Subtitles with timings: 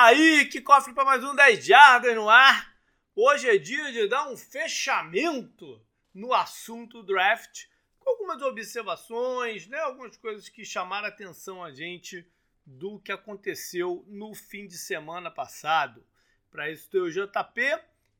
[0.00, 2.74] Tá aí, que cofre para mais um 10 Jardas no ar.
[3.14, 5.78] Hoje é dia de dar um fechamento
[6.14, 7.66] no assunto draft,
[7.98, 12.26] com algumas observações, né, algumas coisas que chamaram a atenção a gente
[12.64, 16.02] do que aconteceu no fim de semana passado.
[16.50, 17.60] Para isso tem o JP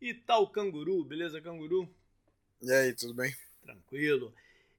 [0.03, 1.89] e tá o Canguru, beleza, Canguru?
[2.61, 3.35] E aí, tudo bem?
[3.63, 4.35] Tranquilo.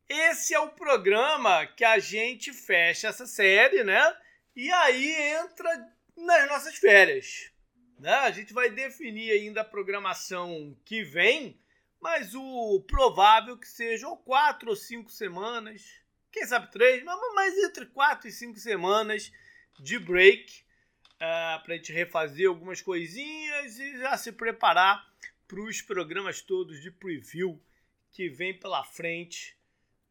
[0.07, 4.15] Esse é o programa que a gente fecha essa série, né?
[4.55, 7.51] E aí entra nas nossas férias.
[7.99, 8.13] Né?
[8.13, 11.59] A gente vai definir ainda a programação que vem,
[11.99, 18.27] mas o provável que sejam quatro ou cinco semanas, quem sabe três, mas entre quatro
[18.27, 19.31] e cinco semanas
[19.79, 20.65] de break uh,
[21.19, 25.07] ah, para a gente refazer algumas coisinhas e já se preparar
[25.47, 27.61] para os programas todos de preview
[28.11, 29.55] que vem pela frente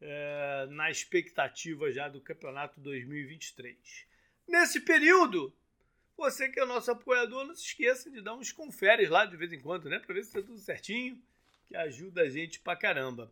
[0.01, 4.07] uh, na expectativa já do campeonato 2023.
[4.47, 5.53] Nesse período,
[6.21, 9.51] você que é nosso apoiador, não se esqueça de dar uns conferes lá de vez
[9.51, 9.97] em quando, né?
[9.97, 11.19] Para ver se tá tudo certinho,
[11.67, 13.31] que ajuda a gente pra caramba.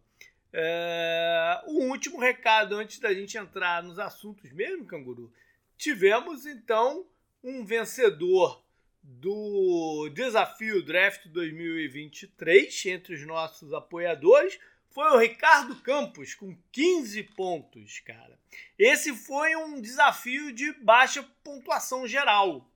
[0.52, 1.62] É...
[1.68, 5.32] O último recado antes da gente entrar nos assuntos mesmo, Canguru.
[5.78, 7.06] Tivemos então
[7.44, 8.64] um vencedor
[9.04, 14.60] do Desafio Draft 2023 entre os nossos apoiadores.
[14.90, 18.38] Foi o Ricardo Campos com 15 pontos, cara.
[18.78, 22.69] Esse foi um desafio de baixa pontuação geral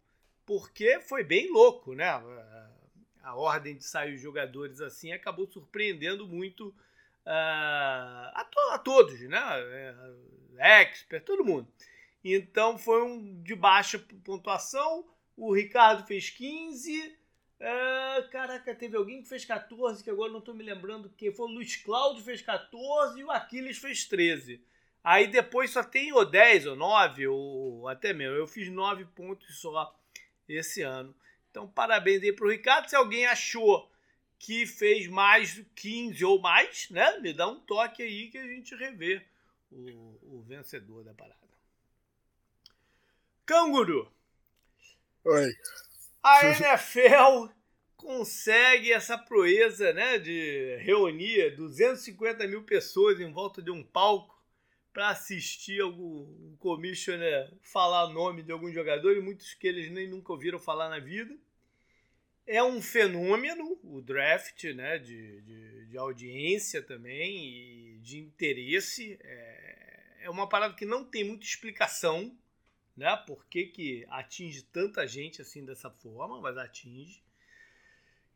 [0.46, 2.08] porque foi bem louco, né?
[3.22, 6.68] A ordem de sair os jogadores assim acabou surpreendendo muito
[7.26, 9.40] uh, a, to a, todos, né?
[10.58, 11.68] É, expert, todo mundo.
[12.24, 15.06] Então foi um de baixa pontuação.
[15.36, 17.18] O Ricardo fez 15.
[17.60, 21.34] Uh, é, caraca, teve alguém que fez 14, que agora não estou me lembrando quem
[21.34, 21.48] foi.
[21.48, 24.62] O Luiz Cláudio fez 14 e o Aquiles fez 13.
[25.04, 28.36] Aí depois só tem ou 10 ou 9, ou até mesmo.
[28.36, 29.94] Eu fiz 9 pontos só
[30.48, 31.16] esse ano.
[31.50, 32.90] Então, parabéns aí para o Ricardo.
[32.90, 33.90] Se alguém achou
[34.40, 37.20] que fez mais de 15 ou mais, né?
[37.20, 39.22] Me dá um toque aí que a gente revê
[39.72, 41.38] o, o vencedor da parada.
[43.46, 44.12] Canguru.
[45.26, 45.54] Oi.
[46.22, 47.54] A NFL
[47.96, 54.33] consegue essa proeza, né, de reunir 250 mil pessoas em volta de um palco
[54.94, 60.32] para assistir algum commissioner falar nome de algum jogador e muitos que eles nem nunca
[60.32, 61.36] ouviram falar na vida.
[62.46, 69.18] É um fenômeno o draft, né, de, de, de audiência também e de interesse.
[69.22, 72.38] É, é uma parada que não tem muita explicação,
[72.96, 77.24] né, por que, que atinge tanta gente assim dessa forma, mas atinge.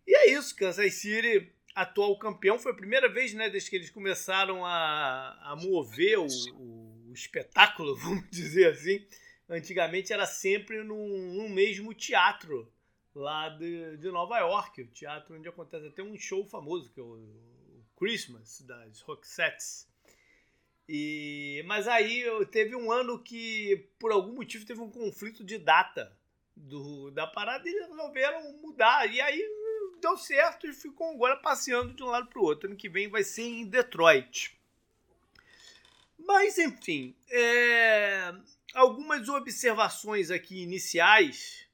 [0.07, 2.57] E é isso, Kansas City atual campeão.
[2.57, 7.13] Foi a primeira vez, né, desde que eles começaram a, a mover o, o, o
[7.13, 9.05] espetáculo, vamos dizer assim.
[9.47, 12.69] Antigamente era sempre num, num mesmo teatro
[13.15, 17.03] lá de, de, Nova York, o teatro onde acontece até um show famoso, que é
[17.03, 19.87] o, o Christmas, das Roxettes.
[20.89, 26.15] E, mas aí teve um ano que, por algum motivo, teve um conflito de data
[26.55, 29.11] do, da parada e eles resolveram mudar.
[29.11, 29.41] E aí
[30.01, 32.67] deu certo e ficou agora passeando de um lado para o outro.
[32.67, 34.57] Ano que vem vai ser em Detroit.
[36.17, 38.33] Mas, enfim, é...
[38.73, 41.65] algumas observações aqui iniciais.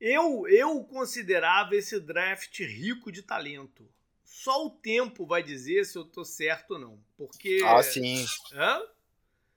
[0.00, 3.86] Eu, eu considerava esse draft rico de talento.
[4.24, 6.98] Só o tempo vai dizer se eu tô certo ou não.
[7.16, 7.60] Porque.
[7.64, 8.24] Ah, sim.
[8.54, 8.80] Hã?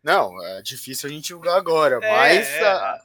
[0.04, 2.48] Não, é difícil a gente julgar agora, é, mas.
[2.50, 2.68] É.
[2.68, 3.04] A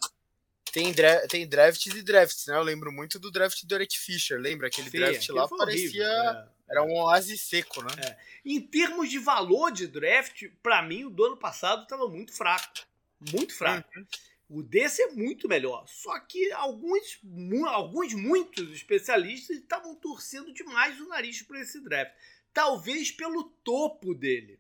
[0.73, 2.57] tem, dra tem drafts e drafts, né?
[2.57, 4.69] Eu lembro muito do draft do Eric Fischer, lembra?
[4.69, 6.05] Aquele Sim, draft lá parecia.
[6.05, 6.59] É.
[6.71, 7.91] Era um oásis seco, né?
[7.99, 8.17] É.
[8.45, 12.87] Em termos de valor de draft, para mim, o do ano passado estava muito fraco.
[13.33, 13.89] Muito fraco.
[13.97, 14.07] Uhum.
[14.51, 15.87] O desse é muito melhor.
[15.87, 17.21] Só que alguns,
[17.67, 22.13] alguns muitos especialistas estavam torcendo demais o nariz para esse draft.
[22.53, 24.59] Talvez pelo topo dele.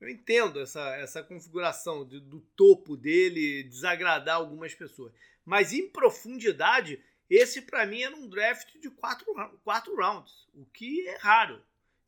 [0.00, 5.12] Eu entendo essa, essa configuração de, do topo dele desagradar algumas pessoas.
[5.44, 9.26] Mas em profundidade, esse para mim era um draft de quatro,
[9.62, 11.62] quatro rounds, o que é raro.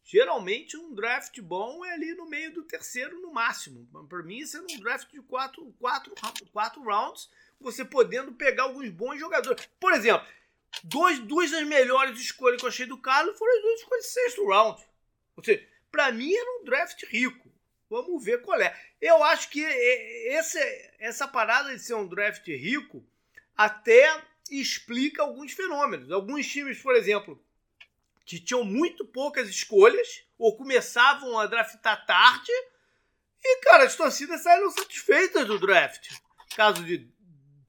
[0.04, 3.88] Geralmente um draft bom é ali no meio do terceiro no máximo.
[4.08, 6.14] Para mim, esse era um draft de quatro, quatro,
[6.52, 7.28] quatro rounds,
[7.60, 9.68] você podendo pegar alguns bons jogadores.
[9.80, 10.24] Por exemplo,
[10.84, 14.10] dois, duas das melhores escolhas que eu achei do Carlos foram as duas escolhas de
[14.12, 14.86] sexto round.
[15.36, 17.45] Ou seja, para mim era um draft rico.
[17.88, 18.76] Vamos ver qual é.
[19.00, 20.58] Eu acho que esse,
[20.98, 23.04] essa parada de ser um draft rico
[23.56, 26.10] até explica alguns fenômenos.
[26.10, 27.42] Alguns times, por exemplo,
[28.24, 32.52] que tinham muito poucas escolhas ou começavam a draftar tarde
[33.42, 36.10] e, cara, as torcidas saíram satisfeitas do draft.
[36.56, 37.08] Caso de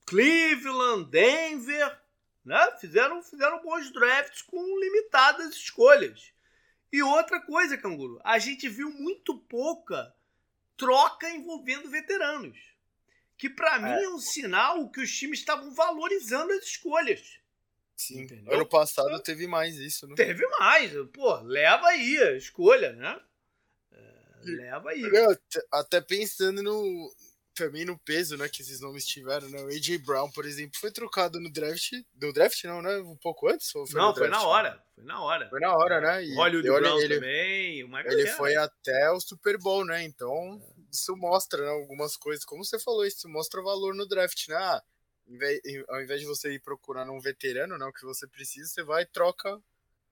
[0.05, 2.01] Cleveland, Denver,
[2.43, 2.71] né?
[2.79, 6.33] Fizeram, fizeram bons drafts com limitadas escolhas.
[6.91, 10.13] E outra coisa, Canguru, a gente viu muito pouca
[10.77, 12.57] troca envolvendo veteranos.
[13.37, 13.79] Que para é.
[13.79, 17.39] mim é um sinal que os times estavam valorizando as escolhas.
[17.95, 18.53] Sim, Entendeu?
[18.53, 20.15] ano passado então, teve mais isso, né?
[20.15, 20.91] Teve mais.
[21.11, 23.19] Pô, leva aí a escolha, né?
[23.91, 25.01] É, leva aí.
[25.71, 27.11] até pensando no,
[27.57, 29.61] também no peso, né, que esses nomes tiveram, né?
[29.63, 31.91] O AJ Brown, por exemplo, foi trocado no draft.
[32.21, 32.97] No draft, não, né?
[32.99, 33.73] Um pouco antes?
[33.75, 34.83] Ou foi não, foi na hora.
[34.93, 35.49] Foi na hora.
[35.49, 36.23] Foi na hora, né?
[36.23, 37.89] E Hollywood Brown ele, também.
[38.05, 40.03] Ele foi até o Super Bowl, né?
[40.03, 40.61] Então,
[40.91, 42.45] isso mostra né, algumas coisas.
[42.45, 44.55] Como você falou, isso mostra valor no draft, né?
[44.55, 44.83] Ah,
[45.89, 47.85] ao invés de você ir procurando um veterano, né?
[47.85, 49.59] O que você precisa, você vai e troca.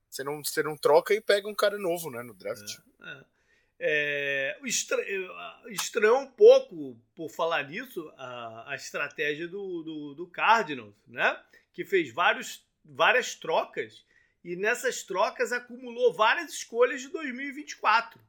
[0.10, 2.24] Você não, você não troca e pega um cara novo, né?
[2.24, 2.80] No draft.
[3.02, 3.35] É, é.
[3.78, 11.38] É, estranhou um pouco, por falar nisso, a, a estratégia do, do, do, Cardinals, né?
[11.74, 14.06] Que fez vários, várias trocas
[14.44, 18.20] e nessas trocas acumulou várias escolhas de 2024.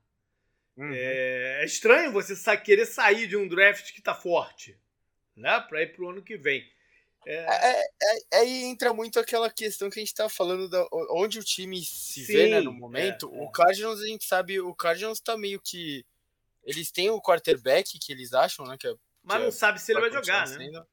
[0.76, 0.92] Uhum.
[0.92, 4.76] É, é, estranho você querer sair de um draft que está forte,
[5.36, 5.60] né?
[5.60, 6.68] Para ir para o ano que vem.
[7.26, 7.34] É...
[7.34, 11.44] É, é, aí entra muito aquela questão que a gente tá falando da onde o
[11.44, 13.28] time se Sim, vê né, no momento.
[13.34, 13.50] É, o é.
[13.52, 16.06] Cardinals, a gente sabe, o Cardinals tá meio que.
[16.64, 18.76] Eles têm o quarterback que eles acham, né?
[18.78, 18.94] Que é,
[19.24, 20.84] mas que não sabe se ele vai jogar, né?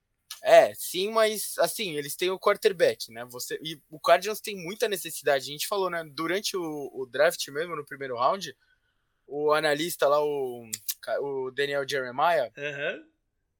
[0.42, 3.24] É, sim, mas assim, eles têm o quarterback, né?
[3.26, 5.44] Você, e o Cardinals tem muita necessidade.
[5.44, 6.04] A gente falou, né?
[6.04, 8.56] Durante o, o draft mesmo, no primeiro round,
[9.28, 10.68] o analista lá, o,
[11.22, 13.12] o Daniel Jeremiah, uhum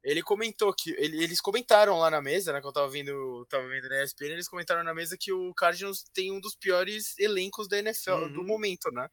[0.04, 0.92] ele comentou que.
[0.92, 2.60] Ele, eles comentaram lá na mesa, né?
[2.60, 6.04] Que eu tava vendo, tava vendo na ESPN, eles comentaram na mesa que o Cardinals
[6.14, 8.34] tem um dos piores elencos da NFL uhum.
[8.34, 9.10] do momento, né?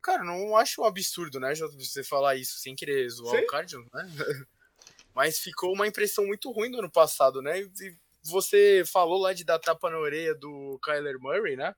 [0.00, 1.54] Cara, não acho um absurdo, né?
[1.54, 3.44] Você falar isso sem querer zoar Sim.
[3.44, 4.06] o Cardinals, né?
[5.14, 7.60] Mas ficou uma impressão muito ruim do ano passado, né?
[7.60, 11.74] E você falou lá de dar tapa na orelha do Kyler Murray, né?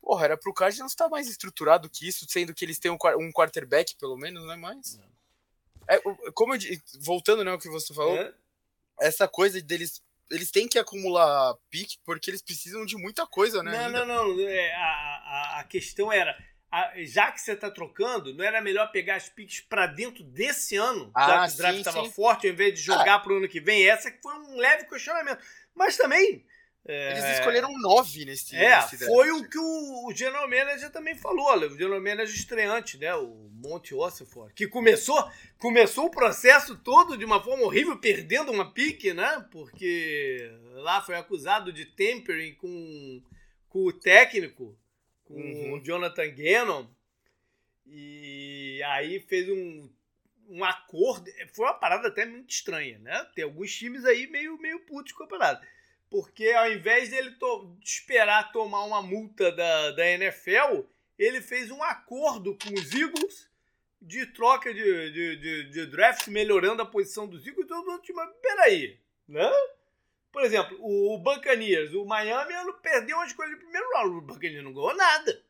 [0.00, 2.98] Porra, era pro Cardinals estar tá mais estruturado que isso, sendo que eles têm um,
[3.18, 4.56] um quarterback, pelo menos, né?
[4.56, 4.96] Mas.
[4.96, 5.19] Não.
[5.90, 6.00] É,
[6.32, 6.60] como eu,
[7.00, 8.32] voltando né, ao que você falou, é.
[9.00, 10.00] essa coisa deles.
[10.30, 13.72] Eles têm que acumular pique porque eles precisam de muita coisa, né?
[13.72, 14.06] Não, ainda.
[14.06, 14.48] não, não.
[14.48, 16.38] É, a, a, a questão era.
[16.70, 20.76] A, já que você está trocando, não era melhor pegar as piques para dentro desse
[20.76, 23.18] ano, ah, já que o draft estava forte, ao invés de jogar ah.
[23.18, 23.88] para o ano que vem?
[23.88, 25.42] Essa que foi um leve questionamento.
[25.74, 26.46] Mas também,
[26.86, 27.12] é...
[27.12, 31.54] Eles escolheram nove nesse É, nesse foi o que o, o General Manager também falou,
[31.54, 33.14] o General Manager estreante, né?
[33.14, 38.72] O Monte Ossiford, que começou, começou o processo todo de uma forma horrível, perdendo uma
[38.72, 39.46] pique, né?
[39.50, 43.22] Porque lá foi acusado de tempering com,
[43.68, 44.78] com o técnico,
[45.24, 45.74] com uhum.
[45.74, 46.86] o Jonathan Gannon.
[47.86, 49.90] E aí fez um,
[50.48, 51.30] um acordo.
[51.52, 53.26] Foi uma parada até muito estranha, né?
[53.34, 55.60] Tem alguns times aí meio, meio putos com a parada
[56.10, 60.82] porque ao invés dele to esperar tomar uma multa da, da NFL,
[61.16, 63.48] ele fez um acordo com os Eagles
[64.02, 67.64] de troca de, de, de, de draft, melhorando a posição dos Eagles.
[67.64, 68.98] Então, do time, peraí,
[69.28, 69.50] né?
[70.32, 74.64] Por exemplo, o, o Buccaneers, o Miami perdeu uma escolha de primeiro round, o Buccaneers
[74.64, 75.44] não ganhou nada.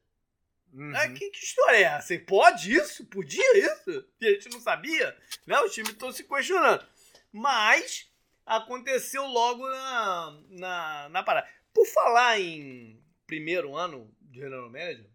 [0.73, 0.93] Uhum.
[0.95, 2.19] Ah, que, que, história é essa?
[2.19, 3.05] pode isso?
[3.07, 4.05] Podia isso?
[4.21, 5.17] E a gente não sabia?
[5.47, 5.59] Né?
[5.61, 6.87] Os times estão se questionando.
[7.33, 8.10] Mas
[8.45, 11.49] aconteceu logo na, na, na parada.
[11.73, 15.09] Por falar em primeiro ano de General Manager,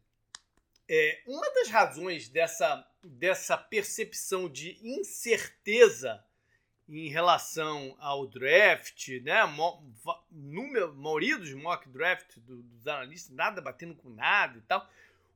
[0.88, 6.24] é, uma das razões dessa, dessa percepção de incerteza
[6.88, 9.42] em relação ao draft, né?
[10.32, 14.88] Número, maioria dos mock draft dos analistas, nada batendo com nada e tal.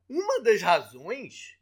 [0.08, 1.59] Uma das razões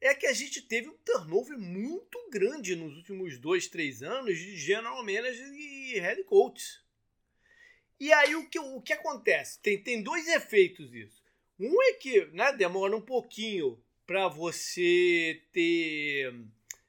[0.00, 4.56] é que a gente teve um turnover muito grande nos últimos dois, três anos de
[4.56, 6.80] general manager e head coach.
[7.98, 9.60] E aí o que, o que acontece?
[9.60, 11.22] Tem, tem dois efeitos isso.
[11.58, 16.34] Um é que né, demora um pouquinho para você ter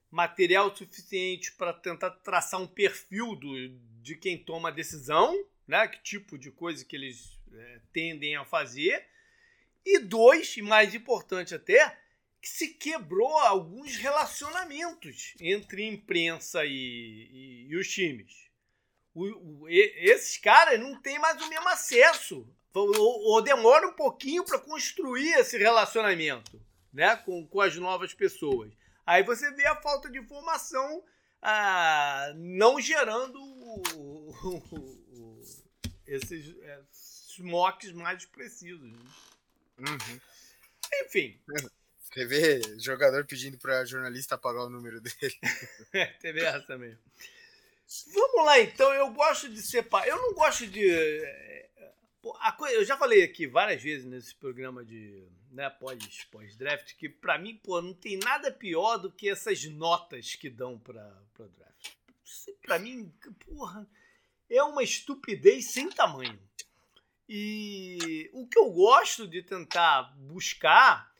[0.09, 3.69] material suficiente para tentar traçar um perfil do,
[4.01, 8.45] de quem toma a decisão, né, que tipo de coisa que eles é, tendem a
[8.45, 9.05] fazer.
[9.85, 12.00] E dois, e mais importante até,
[12.41, 18.49] que se quebrou alguns relacionamentos entre imprensa e, e, e os times.
[19.13, 24.43] O, o, esses caras não têm mais o mesmo acesso, ou, ou demora um pouquinho
[24.43, 26.59] para construir esse relacionamento
[26.91, 28.71] né, com, com as novas pessoas.
[29.05, 31.03] Aí você vê a falta de informação
[31.41, 33.39] ah, não gerando
[36.07, 36.55] esses,
[36.91, 38.91] esses mocks mais precisos.
[38.91, 38.99] Né?
[39.79, 40.19] Uhum.
[41.05, 41.39] Enfim.
[42.11, 45.39] Teve jogador pedindo pra jornalista apagar o número dele.
[45.93, 46.99] é, teve essa mesmo.
[48.13, 48.93] Vamos lá, então.
[48.93, 50.07] Eu gosto de separar.
[50.07, 50.89] Eu não gosto de.
[52.41, 57.09] A coisa, eu já falei aqui várias vezes nesse programa de né, pós, pós-draft que,
[57.09, 61.47] para mim, pô, não tem nada pior do que essas notas que dão para o
[61.47, 61.91] draft.
[62.61, 63.11] Para mim,
[63.45, 63.87] porra,
[64.49, 66.39] é uma estupidez sem tamanho.
[67.27, 71.10] E o que eu gosto de tentar buscar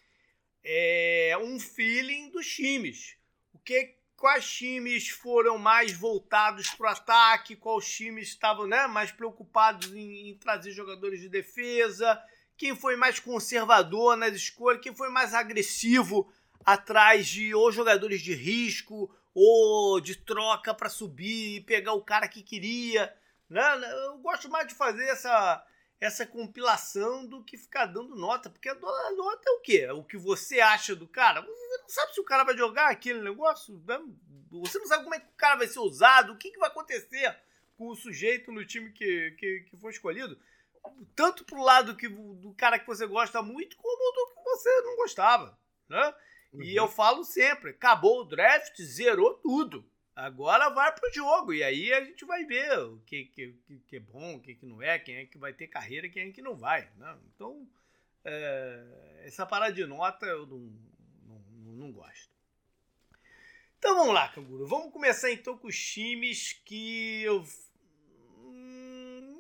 [0.63, 3.15] é um feeling dos times.
[3.53, 9.11] O que quais times foram mais voltados para o ataque, quais times estavam né, mais
[9.11, 12.21] preocupados em, em, trazer jogadores de defesa,
[12.55, 16.31] quem foi mais conservador nas escolhas, quem foi mais agressivo
[16.63, 22.27] atrás de ou jogadores de risco ou de troca para subir e pegar o cara
[22.27, 23.11] que queria.
[23.49, 23.63] Né?
[24.05, 25.65] Eu gosto mais de fazer essa,
[26.01, 29.85] essa compilação do que ficar dando nota, porque a nota é o quê?
[29.87, 31.41] É o que você acha do cara.
[31.41, 33.79] Você não sabe se o cara vai jogar aquele negócio,
[34.49, 36.69] você não sabe como é que o cara vai ser usado, o que, que vai
[36.69, 37.37] acontecer
[37.77, 40.39] com o sujeito no time que, que, que foi escolhido.
[41.15, 44.95] Tanto pro lado que, do cara que você gosta muito, como do que você não
[44.95, 45.55] gostava.
[45.87, 46.15] Né?
[46.51, 46.63] Uhum.
[46.63, 49.85] E eu falo sempre: acabou o draft, zerou tudo.
[50.15, 51.53] Agora vai pro jogo.
[51.53, 53.55] E aí a gente vai ver o que, que,
[53.87, 56.29] que é bom, o que, que não é, quem é que vai ter carreira quem
[56.29, 56.89] é que não vai.
[56.97, 57.17] Né?
[57.33, 57.67] Então,
[58.23, 60.59] é, essa parada de nota eu não,
[61.25, 62.31] não, não gosto.
[63.77, 64.67] Então vamos lá, Canguru.
[64.67, 67.43] Vamos começar então com os times que eu.
[68.37, 69.39] Hum,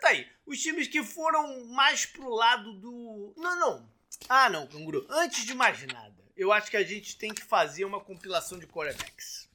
[0.00, 0.26] tá aí.
[0.46, 3.34] Os times que foram mais pro lado do.
[3.36, 3.92] Não, não.
[4.28, 5.06] Ah, não, Canguru.
[5.10, 8.66] Antes de mais nada, eu acho que a gente tem que fazer uma compilação de
[8.66, 9.47] quarterbacks.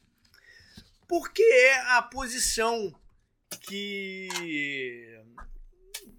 [1.08, 2.94] Porque é a posição
[3.62, 4.30] que.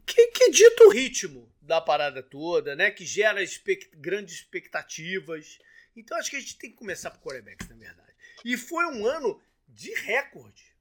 [0.07, 2.91] que, que dita o ritmo da parada toda, né?
[2.91, 3.97] Que gera expect...
[3.97, 5.59] grandes expectativas
[5.97, 8.13] então acho que a gente tem que começar por quarterbacks, na verdade.
[8.45, 10.75] E foi um ano de recorde.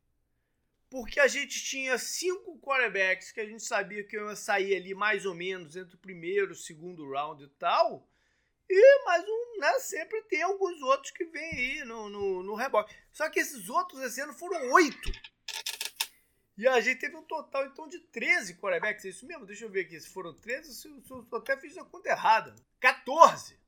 [0.89, 5.25] Porque a gente tinha cinco quarterbacks que a gente sabia que iam sair ali mais
[5.25, 8.07] ou menos entre o primeiro o segundo round e tal.
[8.69, 9.79] E mais um, né?
[9.79, 12.95] Sempre tem alguns outros que vêm aí no, no, no rebote.
[13.11, 15.11] Só que esses outros esse ano foram oito.
[16.57, 19.05] E a gente teve um total então de 13 quarterbacks.
[19.05, 19.45] É isso mesmo?
[19.45, 19.99] Deixa eu ver aqui.
[19.99, 22.55] Se foram 13, eu até fiz a conta errada.
[22.79, 23.59] 14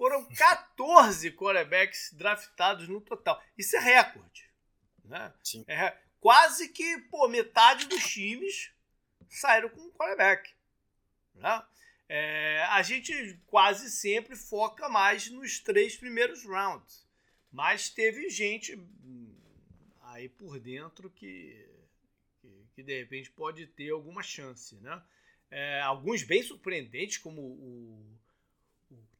[0.00, 3.42] foram 14 quarterbacks draftados no total.
[3.56, 4.50] Isso é recorde.
[5.04, 5.32] Né?
[5.44, 5.64] Sim.
[5.68, 8.72] É, quase que pô, metade dos times
[9.28, 10.50] saíram com um quarterback.
[11.34, 11.62] Né?
[12.12, 17.06] É, a gente quase sempre foca mais nos três primeiros rounds.
[17.52, 18.76] Mas teve gente
[20.02, 21.64] aí por dentro que,
[22.40, 24.74] que, que de repente pode ter alguma chance.
[24.80, 25.00] Né?
[25.52, 28.18] É, alguns bem surpreendentes, como o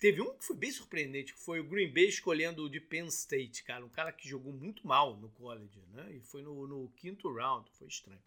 [0.01, 3.07] Teve um que foi bem surpreendente, que foi o Green Bay escolhendo o de Penn
[3.07, 3.85] State, cara.
[3.85, 6.11] Um cara que jogou muito mal no college, né?
[6.17, 8.21] E foi no, no quinto round, foi estranho.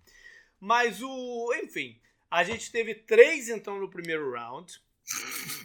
[0.57, 1.53] Mas o.
[1.55, 1.99] Enfim,
[2.33, 4.81] a gente teve três então no primeiro round.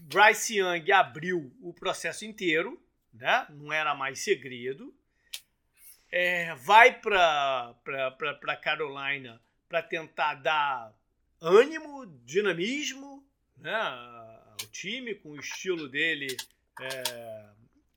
[0.02, 2.78] Bryce Young abriu o processo inteiro,
[3.10, 3.46] né?
[3.48, 4.94] Não era mais segredo.
[6.10, 7.74] É, vai para
[8.62, 10.94] Carolina para tentar dar
[11.40, 13.72] ânimo, dinamismo, né?
[14.62, 16.36] o time com o estilo dele
[16.82, 17.44] é,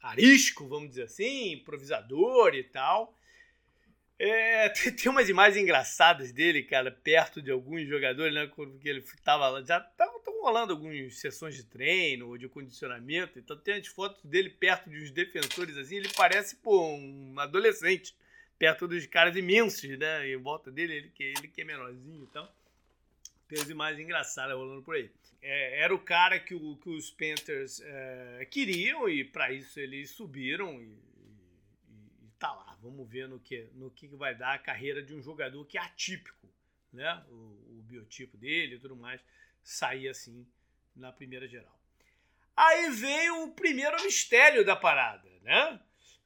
[0.02, 3.18] arisco, vamos dizer assim, improvisador e tal.
[4.24, 8.46] É, tem umas imagens engraçadas dele, cara, perto de alguns jogadores, né?
[8.46, 13.58] Porque ele tava lá, já estavam rolando algumas sessões de treino ou de condicionamento, então
[13.58, 18.16] tem as fotos dele perto de uns defensores assim, ele parece pô, um adolescente
[18.58, 20.28] perto dos caras imensos, né?
[20.30, 22.48] Em volta dele, ele que, ele que é menorzinho e então.
[23.48, 25.10] Tem as imagens engraçadas rolando por aí
[25.42, 30.12] é, era o cara que, o, que os Panthers é, queriam e para isso eles
[30.12, 31.11] subiram e, e, e,
[32.42, 32.76] tá lá.
[32.82, 35.82] Vamos ver no que, no que vai dar a carreira de um jogador que é
[35.82, 36.50] atípico,
[36.92, 37.24] né?
[37.30, 39.22] O, o biotipo dele e tudo mais
[39.64, 40.48] sair assim
[40.96, 41.80] na primeira geral.
[42.58, 45.80] Aí veio o primeiro mistério da parada, né?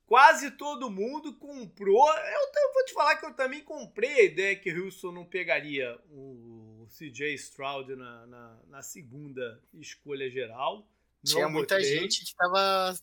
[0.05, 2.07] Quase todo mundo comprou.
[2.13, 5.99] Eu, vou te falar que eu também comprei a ideia que o Wilson não pegaria
[6.09, 10.87] o CJ Stroud na, na, na segunda escolha geral.
[11.25, 12.95] Não Tinha muita gente que tava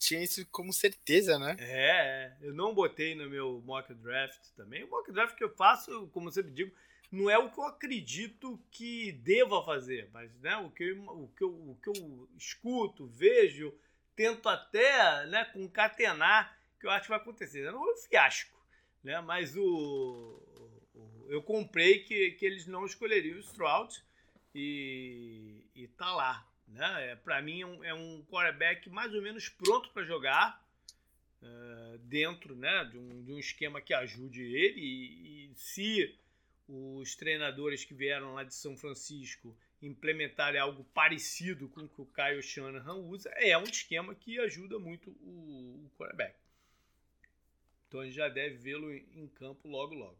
[0.00, 1.56] tinha isso como certeza, né?
[1.60, 4.82] É, eu não botei no meu mock draft também.
[4.82, 6.74] O mock draft que eu faço, como eu sempre digo,
[7.12, 11.28] não é o que eu acredito que deva fazer, mas né, o, que eu, o,
[11.36, 13.74] que eu, o que eu escuto, vejo,
[14.16, 17.70] tento até né, concatenar que eu acho que vai acontecer.
[17.70, 18.58] Não é um fiasco,
[19.04, 19.20] né?
[19.20, 20.42] mas o,
[21.28, 24.02] eu comprei que, que eles não escolheriam o Stroud
[24.54, 26.49] e, e tá lá.
[26.70, 27.10] Né?
[27.10, 30.64] É, para mim é um, é um quarterback mais ou menos pronto para jogar.
[31.42, 34.80] uh, dentro né, de, um, de um esquema que ajude ele.
[34.80, 36.18] E, e se
[36.68, 42.06] os treinadores que vieram lá de São Francisco implementarem algo parecido com o que o
[42.06, 46.36] Kyle Shanahan usa, é um esquema que ajuda muito o, o quarterback.
[47.88, 50.16] Então a gente já deve vê-lo em campo logo, logo.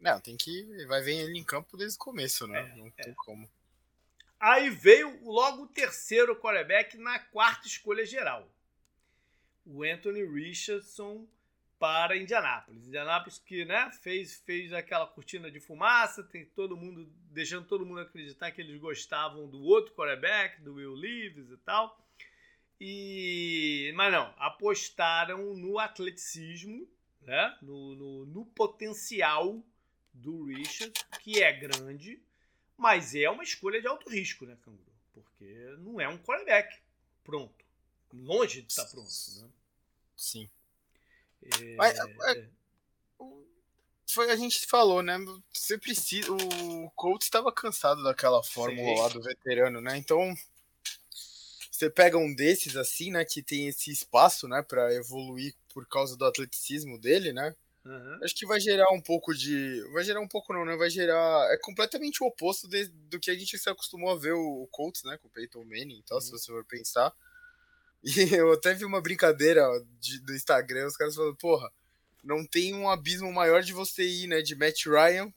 [0.00, 0.84] Não, tem que.
[0.86, 2.72] Vai ver ele em campo desde o começo, né?
[2.72, 3.14] É, Não tem é.
[3.16, 3.48] como.
[4.42, 8.52] Aí veio logo o terceiro quarterback na quarta escolha geral.
[9.64, 11.28] O Anthony Richardson
[11.78, 12.88] para Indianápolis.
[12.88, 18.00] Indianápolis que né, fez, fez aquela cortina de fumaça, tem todo mundo deixando todo mundo
[18.00, 22.04] acreditar que eles gostavam do outro quarterback, do Will Leaves e tal.
[22.80, 26.88] E mas não, apostaram no atleticismo,
[27.20, 29.64] né, no, no, no potencial
[30.12, 32.20] do Richard, que é grande,
[32.82, 34.92] mas é uma escolha de alto risco, né, Canguru?
[35.14, 36.76] Porque não é um quarterback
[37.22, 37.64] pronto,
[38.12, 39.08] longe de estar pronto,
[39.40, 39.48] né?
[40.16, 40.50] Sim.
[41.40, 42.48] É, Mas, é, é,
[44.08, 45.16] foi a gente falou, né?
[45.52, 46.32] Você precisa.
[46.32, 49.00] O Colts estava cansado daquela fórmula Sim.
[49.00, 49.96] lá do veterano, né?
[49.96, 50.34] Então
[51.70, 53.24] você pega um desses assim, né?
[53.24, 54.60] Que tem esse espaço, né?
[54.60, 57.54] Para evoluir por causa do atleticismo dele, né?
[57.84, 58.18] Uhum.
[58.22, 59.82] Acho que vai gerar um pouco de.
[59.92, 60.76] Vai gerar um pouco, não, né?
[60.76, 61.52] Vai gerar.
[61.52, 65.02] É completamente o oposto de, do que a gente se acostumou a ver o, Colts,
[65.02, 65.18] né?
[65.18, 66.22] Com o Peyton Manning e tal, uhum.
[66.22, 67.12] se você for pensar.
[68.04, 69.64] E eu até vi uma brincadeira
[70.00, 71.70] de, do Instagram, os caras falando, porra,
[72.24, 75.32] não tem um abismo maior de você ir, né, de Matt Ryan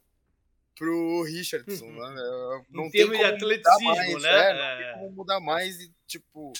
[0.76, 2.14] pro Richardson, uhum.
[2.14, 2.66] né?
[2.72, 4.50] Não em tem como de atleticismo, mais, né?
[4.50, 4.94] É, não tem é.
[4.94, 6.54] como mudar mais, tipo,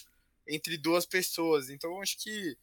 [0.48, 1.70] entre duas pessoas.
[1.70, 2.56] Então acho que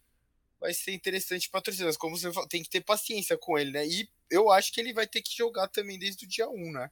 [0.62, 1.96] vai ser interessante para torcedores.
[1.96, 3.84] Como você fala, tem que ter paciência com ele, né?
[3.84, 6.88] E eu acho que ele vai ter que jogar também desde o dia 1, né?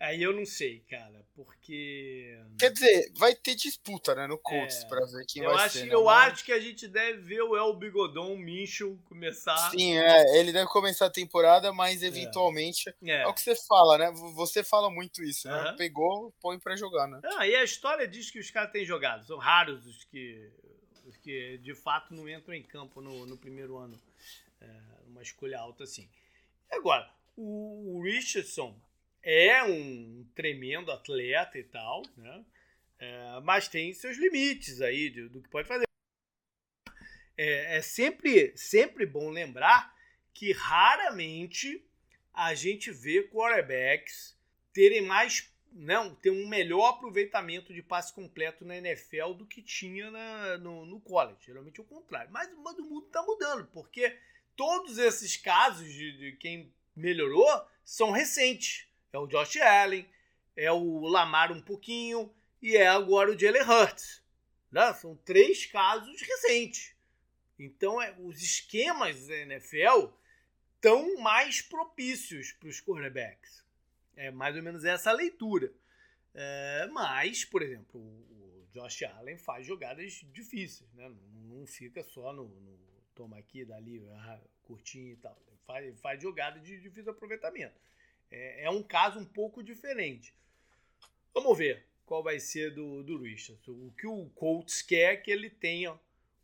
[0.00, 2.34] Aí eu não sei, cara, porque.
[2.58, 5.84] Quer dizer, vai ter disputa, né, no Colts, é, pra ver quem vai acho, ser.
[5.84, 5.94] Né?
[5.94, 9.58] Eu acho que a gente deve ver o El Bigodon Minchel começar.
[9.70, 12.88] Sim, é, ele deve começar a temporada, mas eventualmente.
[13.04, 14.10] É, é o que você fala, né?
[14.36, 15.72] Você fala muito isso, né?
[15.72, 15.76] Uhum.
[15.76, 17.20] Pegou, põe pra jogar, né?
[17.36, 19.26] Ah, e a história diz que os caras têm jogado.
[19.26, 20.50] São raros os que,
[21.22, 24.00] que de fato não entram em campo no, no primeiro ano.
[24.60, 24.66] É,
[25.06, 26.08] uma escolha alta assim.
[26.70, 28.78] Agora, o, o Richardson
[29.22, 32.44] é um tremendo atleta e tal, né?
[32.98, 35.84] É, mas tem seus limites aí do, do que pode fazer.
[37.36, 39.94] É, é, sempre, sempre bom lembrar
[40.34, 41.82] que raramente
[42.32, 44.38] a gente vê quarterbacks
[44.72, 50.10] terem mais, não, ter um melhor aproveitamento de passe completo na NFL do que tinha
[50.10, 51.46] na, no, no college.
[51.46, 52.30] Geralmente é o contrário.
[52.32, 54.16] Mas, mas o mundo está mudando, porque
[54.56, 57.48] todos esses casos de, de quem melhorou
[57.84, 60.08] são recentes é o Josh Allen,
[60.56, 64.22] é o Lamar um pouquinho e é agora o Jalen Hurts.
[64.70, 64.92] Né?
[64.94, 66.94] São três casos recentes.
[67.58, 70.08] Então, é, os esquemas da NFL
[70.76, 73.64] estão mais propícios para os cornerbacks.
[74.16, 75.72] É mais ou menos essa leitura.
[76.34, 80.92] É, mas, por exemplo, o, Josh Allen faz jogadas difíceis.
[80.94, 81.08] Né?
[81.08, 82.78] Não, não fica só no, no
[83.14, 85.36] toma aqui, dali, ah, curtinho e tal.
[85.66, 87.74] Faz, faz jogada de difícil aproveitamento.
[88.30, 90.32] É, é um caso um pouco diferente.
[91.34, 93.72] Vamos ver qual vai ser do, do Richardson.
[93.72, 95.98] O que o Colts quer é que ele tenha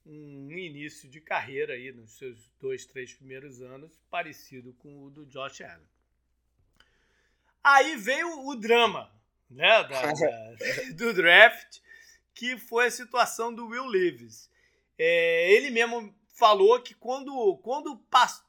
[0.05, 5.26] um início de carreira aí nos seus dois, três primeiros anos, parecido com o do
[5.26, 5.87] Josh Allen.
[7.66, 9.11] Aí veio o drama
[9.50, 10.12] né, da,
[10.94, 11.81] do draft,
[12.33, 14.48] que foi a situação do Will Levis.
[14.96, 18.00] É, ele mesmo falou que quando, quando o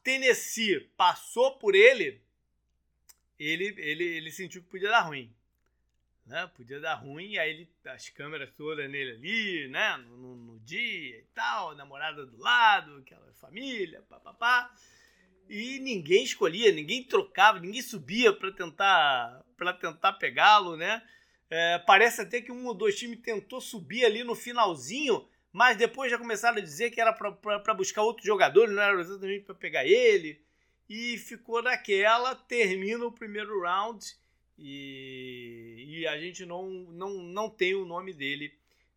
[0.03, 2.21] Tennessee passou por ele,
[3.39, 5.33] ele, ele, ele sentiu que podia dar ruim.
[6.23, 6.45] Né?
[6.55, 9.97] Podia dar ruim, aí ele, as câmeras todas nele ali, né?
[9.97, 14.71] No, no, no dia e tal, namorada do lado, aquela família, papapá.
[15.49, 21.01] E ninguém escolhia, ninguém trocava, ninguém subia para tentar para tentar pegá-lo, né?
[21.49, 26.11] É, parece até que um ou dois times tentou subir ali no finalzinho, mas depois
[26.11, 29.85] já começaram a dizer que era para buscar outro jogador, não era exatamente para pegar
[29.85, 30.41] ele
[30.89, 34.05] e ficou naquela, termina o primeiro round
[34.57, 38.53] e, e a gente não, não, não tem o nome dele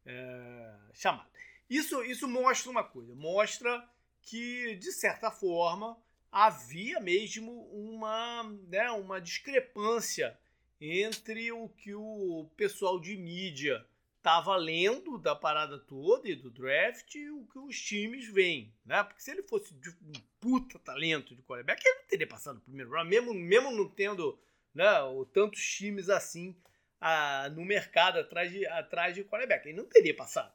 [0.07, 1.29] é, chamado.
[1.69, 3.89] Isso, isso mostra uma coisa, mostra
[4.23, 5.97] que, de certa forma,
[6.31, 10.39] havia mesmo uma, né, uma discrepância
[10.81, 13.85] entre o que o pessoal de mídia
[14.17, 19.03] estava lendo da parada toda e do draft e o que os times veem, né?
[19.03, 22.61] Porque se ele fosse de um puta talento de quarterback, ele não teria passado o
[22.61, 24.39] primeiro round, mesmo, mesmo não tendo
[24.75, 24.85] né,
[25.33, 26.55] tantos times assim
[27.01, 29.67] a, no mercado atrás de, atrás de quarterback.
[29.67, 30.53] Ele não teria passado,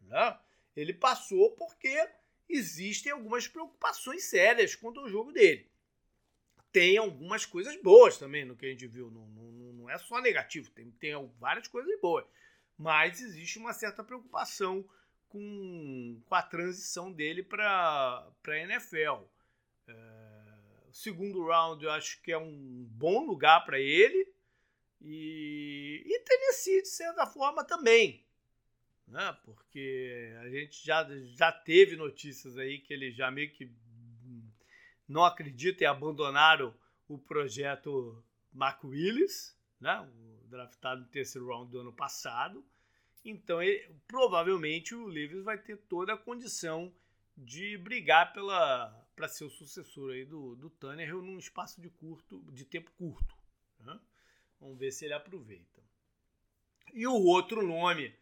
[0.00, 0.38] né?
[0.74, 2.08] Ele passou porque
[2.52, 5.70] existem algumas preocupações sérias quanto ao jogo dele.
[6.70, 10.20] Tem algumas coisas boas também no que a gente viu, não, não, não é só
[10.20, 12.24] negativo, tem, tem várias coisas boas.
[12.78, 14.88] Mas existe uma certa preocupação
[15.28, 19.24] com, com a transição dele para a NFL.
[19.86, 19.94] É,
[20.88, 24.32] o segundo round eu acho que é um bom lugar para ele.
[25.00, 28.24] E, e Tennessee, de certa forma, também
[29.06, 29.36] né?
[29.44, 33.70] Porque a gente já, já teve notícias aí que ele já meio que
[35.08, 36.74] não acredita e abandonaram
[37.08, 40.00] o projeto Mark Willis, né?
[40.00, 42.64] O draftado no terceiro round do ano passado.
[43.24, 46.94] Então, ele, provavelmente o Levis vai ter toda a condição
[47.36, 52.42] de brigar pela para ser o sucessor aí do, do Tanner num espaço de curto
[52.50, 53.34] de tempo curto.
[53.80, 53.98] Né?
[54.58, 55.82] Vamos ver se ele aproveita.
[56.92, 58.14] E o outro nome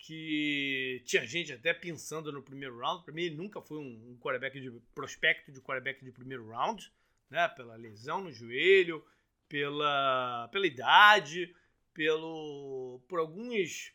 [0.00, 3.04] que tinha gente até pensando no primeiro round.
[3.04, 6.90] Para mim, ele nunca foi um, um quarterback de prospecto de quarterback de primeiro round,
[7.28, 7.46] né?
[7.48, 9.04] Pela lesão no joelho,
[9.46, 11.54] pela, pela idade,
[11.92, 13.92] pelo por alguns.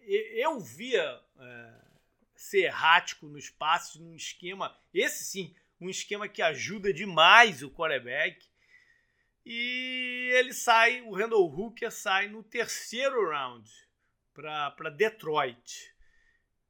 [0.00, 1.74] Eu via é,
[2.34, 4.76] ser errático nos passes, num esquema.
[4.92, 8.46] Esse sim, um esquema que ajuda demais o quarterback.
[9.46, 13.87] E ele sai, o Randall Hooker sai no terceiro round
[14.38, 15.94] para Detroit.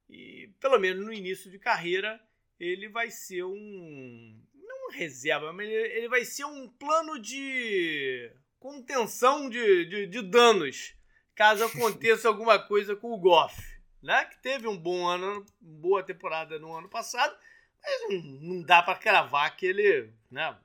[0.08, 2.20] E pelo menos no início de carreira,
[2.58, 4.42] ele vai ser um.
[4.54, 10.96] Não reserva, mas ele vai ser um plano de contenção de, de, de danos
[11.34, 13.62] caso aconteça alguma coisa com o Goff,
[14.02, 14.24] né?
[14.24, 17.36] Que teve um bom ano, boa temporada no ano passado,
[17.80, 20.58] mas não, não dá para cravar que ele, né?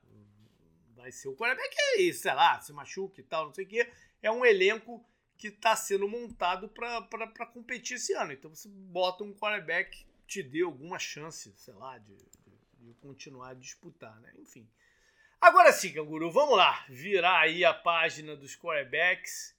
[0.96, 3.88] Vai ser o quarterback aí, sei lá, se machuca e tal, não sei o quê.
[4.22, 5.04] É um elenco
[5.36, 8.32] que está sendo montado para competir esse ano.
[8.32, 13.50] Então você bota um quarterback te dê alguma chance, sei lá, de, de, de continuar
[13.50, 14.32] a disputar, né?
[14.38, 14.68] Enfim.
[15.40, 16.84] Agora sim, Canguru, vamos lá.
[16.88, 19.54] Virar aí a página dos quarterbacks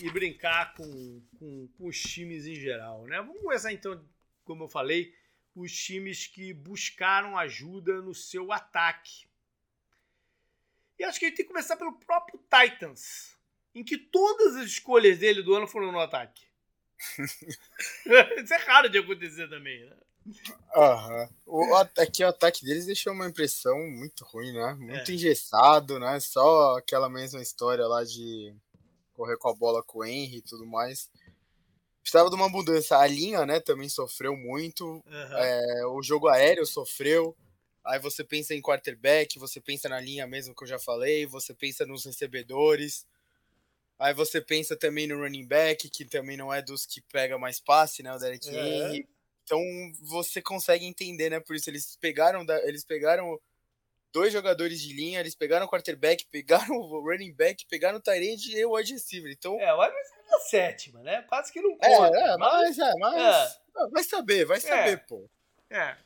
[0.00, 3.18] e brincar com, com, com os times em geral, né?
[3.18, 4.04] Vamos começar então,
[4.44, 5.14] como eu falei,
[5.54, 9.28] os times que buscaram ajuda no seu ataque.
[10.98, 13.37] E acho que a gente tem que começar pelo próprio Titans
[13.78, 16.42] em que todas as escolhas dele do ano foram no ataque.
[18.42, 19.96] Isso é raro de acontecer também, né?
[20.74, 21.28] Aham.
[21.46, 24.74] O, aqui o ataque deles deixou uma impressão muito ruim, né?
[24.74, 25.14] Muito é.
[25.14, 26.18] engessado, né?
[26.18, 28.52] Só aquela mesma história lá de
[29.14, 31.08] correr com a bola com o Henry e tudo mais.
[32.02, 32.98] Precisava de uma mudança.
[32.98, 34.84] A linha, né, também sofreu muito.
[34.84, 35.38] Uhum.
[35.38, 37.36] É, o jogo aéreo sofreu.
[37.84, 41.54] Aí você pensa em quarterback, você pensa na linha mesmo que eu já falei, você
[41.54, 43.06] pensa nos recebedores.
[43.98, 47.58] Aí você pensa também no running back, que também não é dos que pega mais
[47.58, 48.12] passe, né?
[48.14, 48.52] O Derek é.
[48.52, 49.08] Henry.
[49.42, 49.60] Então
[50.02, 51.40] você consegue entender, né?
[51.40, 53.40] Por isso eles pegaram, eles pegaram
[54.12, 58.50] dois jogadores de linha, eles pegaram o quarterback, pegaram o running back, pegaram o tight
[58.50, 59.32] e o wide receiver.
[59.32, 61.22] Então, é, o wide receiver na sétima, né?
[61.22, 62.16] Quase que não é, conta.
[62.16, 63.88] É, é mas, é, mas é.
[63.90, 64.96] vai saber, vai saber, é.
[64.96, 65.28] pô.
[65.70, 65.96] É.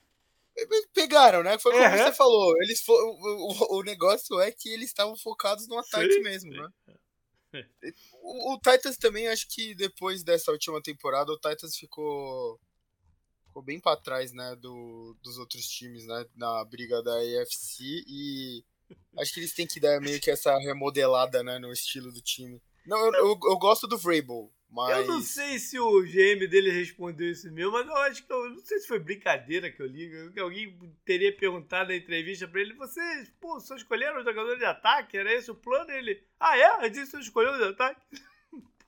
[0.95, 1.59] Pegaram, né?
[1.59, 2.55] Foi como você falou.
[2.63, 6.61] Eles o, o, o, negócio é que eles estavam focados no ataque sim, mesmo, sim.
[6.61, 6.69] né?
[8.23, 12.59] O, o, Titans também, acho que depois dessa última temporada, o Titans ficou,
[13.47, 18.65] ficou bem para trás, né, do, dos outros times, né, na briga da AFC e
[19.19, 22.61] acho que eles têm que dar meio que essa remodelada, né, no estilo do time.
[22.87, 24.97] Não, eu, eu, eu gosto do Vrabel, mas...
[24.97, 28.49] Eu não sei se o GM dele respondeu isso mesmo, mas eu acho que eu
[28.49, 30.33] não sei se foi brincadeira que eu li.
[30.33, 34.65] Que alguém teria perguntado na entrevista pra ele: vocês, pô, só escolheram o jogador de
[34.65, 35.19] ataque?
[35.19, 35.91] Era esse o plano?
[35.91, 36.65] Ele, ah, é?
[36.65, 38.01] A gente só escolheu o de ataque?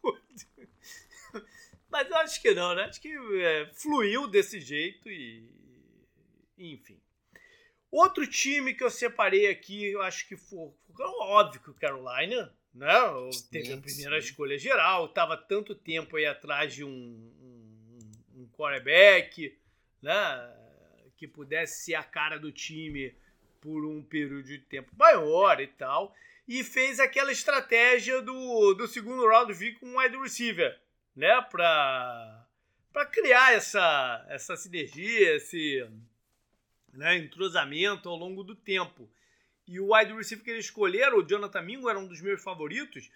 [1.90, 2.84] mas eu acho que não, né?
[2.84, 5.52] Acho que é, fluiu desse jeito e.
[6.56, 6.98] Enfim.
[7.90, 12.52] Outro time que eu separei aqui, eu acho que foi, foi óbvio que o Carolina
[12.74, 12.92] né?
[13.50, 14.28] Teve a primeira sim.
[14.28, 19.56] escolha geral, estava tanto tempo aí atrás de um, um, um quarterback,
[20.02, 20.56] né?
[21.16, 23.14] Que pudesse ser a cara do time
[23.60, 26.14] por um período de tempo maior e tal.
[26.46, 30.78] E fez aquela estratégia do, do segundo round vir com um wide receiver,
[31.14, 31.40] né?
[31.42, 32.44] Para
[32.92, 35.84] para criar essa, essa sinergia, esse
[36.92, 39.10] né, entrosamento ao longo do tempo.
[39.66, 43.10] E o wide receiver que eles escolheram, o Jonathan Mingo, era um dos meus favoritos.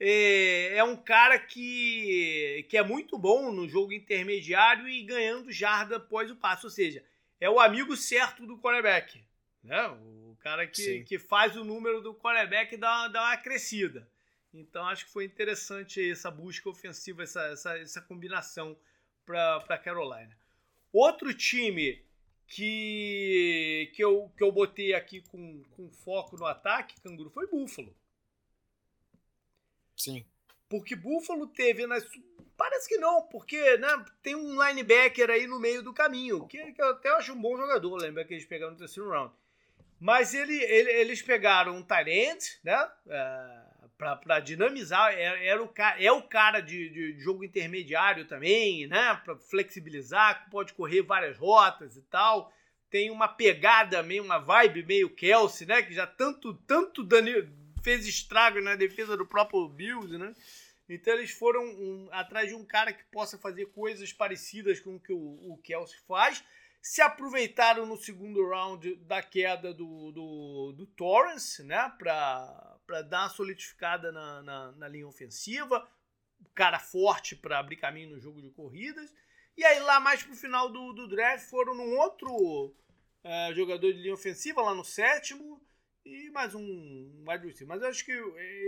[0.00, 5.96] É, é um cara que, que é muito bom no jogo intermediário e ganhando jarda
[5.96, 6.66] após o passo.
[6.66, 7.04] Ou seja,
[7.40, 9.24] é o amigo certo do quarterback.
[9.62, 9.86] Né?
[9.88, 14.08] O cara que, que faz o número do quarterback dar, dar uma crescida.
[14.54, 18.78] Então acho que foi interessante essa busca ofensiva, essa, essa, essa combinação
[19.26, 20.36] para Carolina.
[20.92, 22.02] Outro time
[22.48, 27.94] que, que, eu, que eu botei aqui com, com foco no ataque, Canguru, foi Buffalo.
[29.96, 30.24] Sim.
[30.68, 32.06] Porque Buffalo teve nas.
[32.56, 36.82] Parece que não, porque né, tem um linebacker aí no meio do caminho, que, que
[36.82, 39.32] eu até acho um bom jogador, lembra que eles pegaram no terceiro round.
[40.00, 42.90] Mas ele, ele, eles pegaram um Tyrant, né?
[43.06, 43.57] Uh,
[43.98, 49.20] para dinamizar, era, era, o, é o cara de, de jogo intermediário também, né?
[49.24, 52.52] Para flexibilizar, pode correr várias rotas e tal.
[52.88, 55.82] Tem uma pegada meio, uma vibe meio Kelsey, né?
[55.82, 57.32] Que já tanto, tanto Dani,
[57.82, 60.32] fez estrago na defesa do próprio Bills, né?
[60.88, 65.00] Então eles foram um, atrás de um cara que possa fazer coisas parecidas com o
[65.00, 66.42] que o, o Kelsey faz
[66.80, 71.92] se aproveitaram no segundo round da queda do, do, do Torrance, né?
[72.88, 75.86] Para dar uma solidificada na, na, na linha ofensiva.
[76.54, 79.12] Cara forte para abrir caminho no jogo de corridas.
[79.54, 84.00] E aí, lá mais pro final do, do draft, foram num outro uh, jogador de
[84.00, 85.60] linha ofensiva, lá no sétimo,
[86.02, 87.68] e mais um wide receiver.
[87.68, 88.12] Mas eu acho que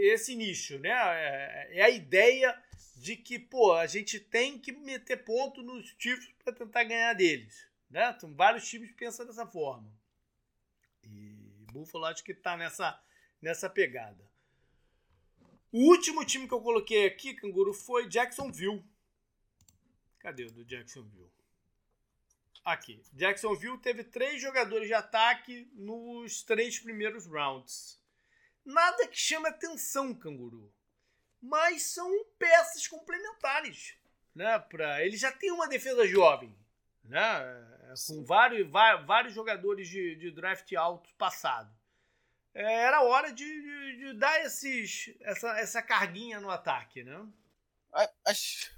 [0.03, 0.91] esse nicho, né?
[0.91, 2.61] É, é, a ideia
[2.97, 7.67] de que, pô, a gente tem que meter ponto nos Chiefs para tentar ganhar deles.
[7.89, 8.15] Né?
[8.15, 9.91] Então, vários times pensam dessa forma.
[11.03, 11.35] E
[11.73, 13.01] Buffalo acho que está nessa,
[13.41, 14.29] nessa pegada.
[15.73, 18.85] O último time que eu coloquei aqui, Canguru, foi Jacksonville.
[20.19, 21.31] Cadê o do Jacksonville?
[22.65, 23.03] Aqui.
[23.13, 28.01] Jacksonville teve três jogadores de ataque nos três primeiros rounds.
[28.65, 30.73] Nada que chame atenção, Canguru.
[31.41, 33.97] Mas são peças complementares.
[34.35, 34.59] Né?
[34.59, 35.05] Pra...
[35.05, 36.55] Ele já tem uma defesa jovem
[37.11, 37.19] né?
[38.07, 41.75] com vários, vários jogadores de, de draft alto passado.
[42.55, 47.27] É, era hora de, de, de, dar esses, essa, essa carguinha no ataque, né?
[48.27, 48.71] Acho,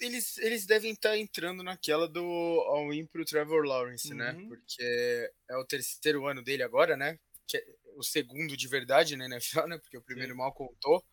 [0.00, 4.32] eles, eles devem estar tá entrando naquela do all-in pro Trevor Lawrence, né?
[4.32, 4.40] uhum.
[4.42, 4.48] né?
[4.48, 7.18] Porque é o terceiro ano dele agora, né?
[7.54, 7.64] É
[7.96, 9.78] o segundo de verdade, né, NFL, né?
[9.78, 10.38] Porque o primeiro Sim.
[10.38, 11.04] mal contou.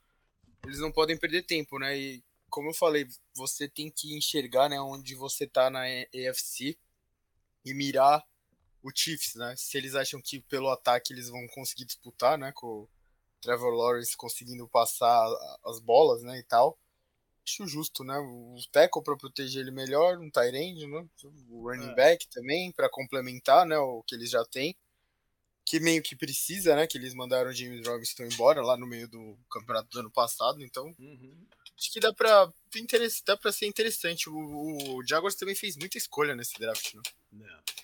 [0.65, 1.97] Eles não podem perder tempo, né?
[1.97, 6.77] E como eu falei, você tem que enxergar, né, onde você tá na EFC
[7.63, 8.21] e mirar
[8.83, 9.53] o Chiefs, né?
[9.57, 12.89] Se eles acham que pelo ataque eles vão conseguir disputar, né, com o
[13.41, 15.27] Trevor Lawrence conseguindo passar
[15.65, 16.77] as bolas, né, e tal.
[17.45, 18.17] Acho justo, né?
[18.17, 21.05] O tackle para proteger ele melhor, um tight end, né?
[21.49, 21.95] O running é.
[21.95, 24.75] back também para complementar, né, o que eles já têm.
[25.65, 26.85] Que meio que precisa, né?
[26.87, 30.63] Que eles mandaram o James Robinson embora lá no meio do campeonato do ano passado,
[30.63, 31.47] então uhum
[31.81, 32.51] acho que dá pra,
[33.25, 34.29] dá pra ser interessante.
[34.29, 37.01] O, o Jaguars também fez muita escolha nesse draft, né?
[37.43, 37.80] É.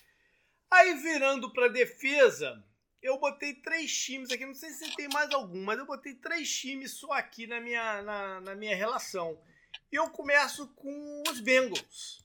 [0.70, 2.62] Aí virando pra defesa,
[3.02, 6.54] eu botei três times aqui, não sei se tem mais algum, mas eu botei três
[6.54, 9.40] times só aqui na minha, na, na minha relação.
[9.90, 12.24] E eu começo com os Bengals,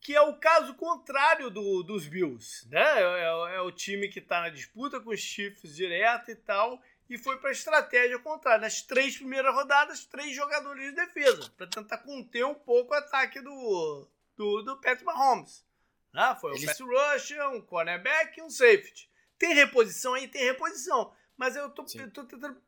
[0.00, 2.80] que é o caso contrário do, dos Bills, né?
[2.80, 6.82] É, é, é o time que está na disputa com os Chiefs direto e tal,
[7.08, 8.62] e foi para a estratégia contrária.
[8.62, 13.40] Nas três primeiras rodadas, três jogadores de defesa, para tentar conter um pouco o ataque
[13.40, 15.64] do, do, do Patrick Mahomes.
[16.12, 16.64] Ah, foi Ele...
[16.64, 19.08] um pass rusher, um cornerback e um safety.
[19.38, 20.28] Tem reposição aí?
[20.28, 21.12] Tem reposição.
[21.36, 22.60] Mas eu tô, eu tô tentando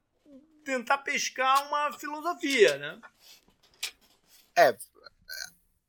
[0.64, 3.00] tentar pescar uma filosofia, né?
[4.56, 4.76] É,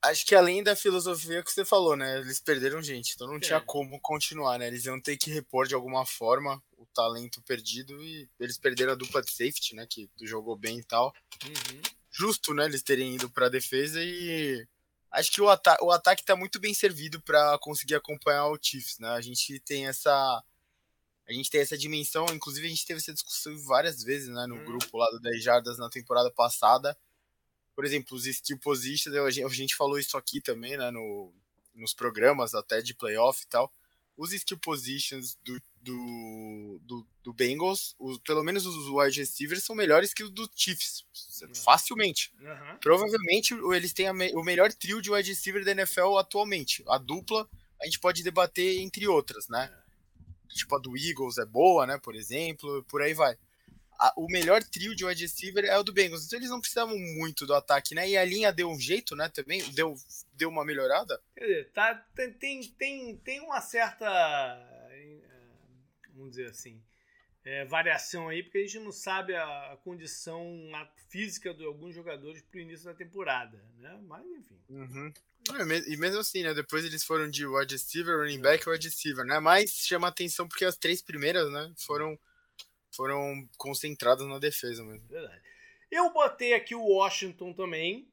[0.03, 2.19] acho que além da filosofia que você falou, né?
[2.19, 3.39] Eles perderam gente, então não é.
[3.39, 4.67] tinha como continuar, né?
[4.67, 8.95] Eles iam ter que repor de alguma forma o talento perdido e eles perderam a
[8.95, 9.87] dupla de safety, né?
[9.89, 11.13] Que jogou bem e tal.
[11.45, 11.81] Uhum.
[12.11, 12.65] Justo, né?
[12.65, 14.67] Eles terem ido pra defesa e
[15.13, 18.99] acho que o, ata o ataque tá muito bem servido para conseguir acompanhar o Chiefs,
[18.99, 19.09] né?
[19.09, 20.43] A gente tem essa
[21.25, 24.55] a gente tem essa dimensão, inclusive a gente teve essa discussão várias vezes, né, no
[24.55, 24.65] uhum.
[24.65, 26.97] grupo lá do 10 Jardas na temporada passada
[27.75, 31.33] por exemplo, os skill positions, a gente, a gente falou isso aqui também, né, no,
[31.73, 33.71] nos programas até de playoff e tal.
[34.15, 39.75] Os skill positions do, do, do, do Bengals, os, pelo menos os wide receivers, são
[39.75, 41.05] melhores que os do Chiefs.
[41.41, 41.55] Uhum.
[41.55, 42.33] Facilmente.
[42.39, 42.77] Uhum.
[42.79, 46.83] Provavelmente eles têm me, o melhor trio de wide receiver da NFL atualmente.
[46.87, 47.49] A dupla
[47.81, 49.69] a gente pode debater entre outras, né?
[49.71, 50.53] É.
[50.53, 51.97] Tipo a do Eagles é boa, né?
[51.97, 53.37] Por exemplo, por aí vai
[53.99, 56.25] a, o melhor trio de wide receiver é o do Bengals.
[56.25, 58.07] Então eles não precisavam muito do ataque, né?
[58.09, 59.29] E a linha deu um jeito, né?
[59.29, 59.95] Também deu,
[60.33, 61.21] deu uma melhorada.
[61.35, 64.05] Quer dizer, tá, tem, tem, tem, tem uma certa.
[64.91, 65.21] Eh,
[66.13, 66.81] vamos dizer assim.
[67.45, 70.47] É, variação aí, porque a gente não sabe a, a condição
[71.09, 73.99] física de alguns jogadores para o início da temporada, né?
[74.07, 74.57] Mas enfim.
[74.69, 75.13] Uhum.
[75.87, 76.53] E mesmo assim, né?
[76.53, 79.39] Depois eles foram de wide receiver, running back e wide receiver, né?
[79.39, 81.73] Mas chama atenção porque as três primeiras, né?
[81.79, 82.17] Foram
[82.95, 85.07] foram concentradas na defesa mesmo.
[85.07, 85.41] Verdade.
[85.91, 88.07] Eu botei aqui o Washington também,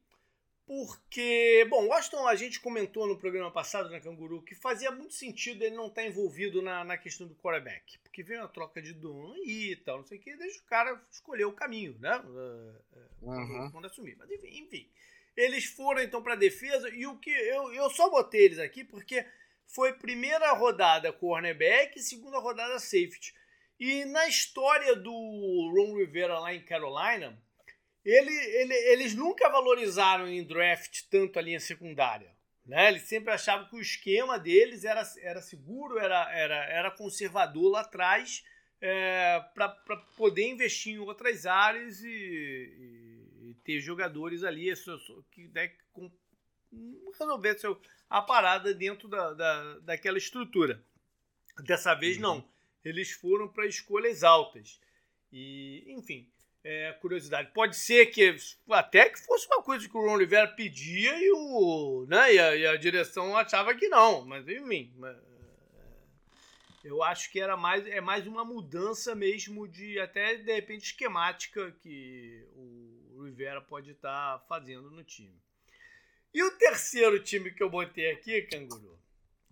[0.66, 5.14] porque, bom, Washington a gente comentou no programa passado na né, Canguru que fazia muito
[5.14, 8.80] sentido ele não estar tá envolvido na, na questão do quarterback, porque veio a troca
[8.80, 12.22] de dono e tal, não sei o que, deixa o cara escolher o caminho, né?
[13.22, 13.70] Uhum.
[13.72, 14.16] Quando assumir.
[14.16, 14.88] Mas enfim, enfim.
[15.36, 18.84] Eles foram então para a defesa e o que eu, eu só botei eles aqui
[18.84, 19.26] porque
[19.66, 23.34] foi primeira rodada cornerback e segunda rodada safety.
[23.80, 27.42] E na história do Ron Rivera lá em Carolina,
[28.04, 32.30] ele, ele, eles nunca valorizaram em draft tanto a linha secundária.
[32.66, 32.88] Né?
[32.88, 37.80] Eles sempre achavam que o esquema deles era, era seguro, era, era, era conservador lá
[37.80, 38.44] atrás,
[38.82, 39.68] é, para
[40.14, 44.70] poder investir em outras áreas e, e, e ter jogadores ali
[45.30, 46.12] que né, com,
[47.18, 47.56] resolver
[48.10, 50.84] a parada dentro da, da, daquela estrutura.
[51.64, 52.22] Dessa vez, uhum.
[52.22, 52.59] não.
[52.84, 54.80] Eles foram para escolhas altas.
[55.32, 56.28] E, enfim,
[56.62, 57.50] é, curiosidade.
[57.52, 58.36] Pode ser que
[58.70, 62.56] até que fosse uma coisa que o Ron Oliveira pedia e, o, né, e, a,
[62.56, 64.24] e a direção achava que não.
[64.24, 65.16] Mas enfim, é,
[66.84, 71.72] eu acho que era mais, é mais uma mudança mesmo de até de repente esquemática
[71.82, 75.38] que o Rivera pode estar tá fazendo no time.
[76.32, 78.98] E o terceiro time que eu botei aqui, Canguru,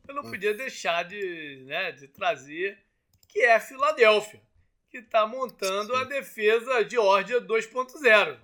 [0.07, 0.31] eu não hum.
[0.31, 2.79] podia deixar de, né, de trazer,
[3.29, 4.41] que é a Filadélfia
[4.91, 8.39] que está montando a defesa Georgia 2.0.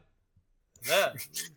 [0.87, 1.14] Né?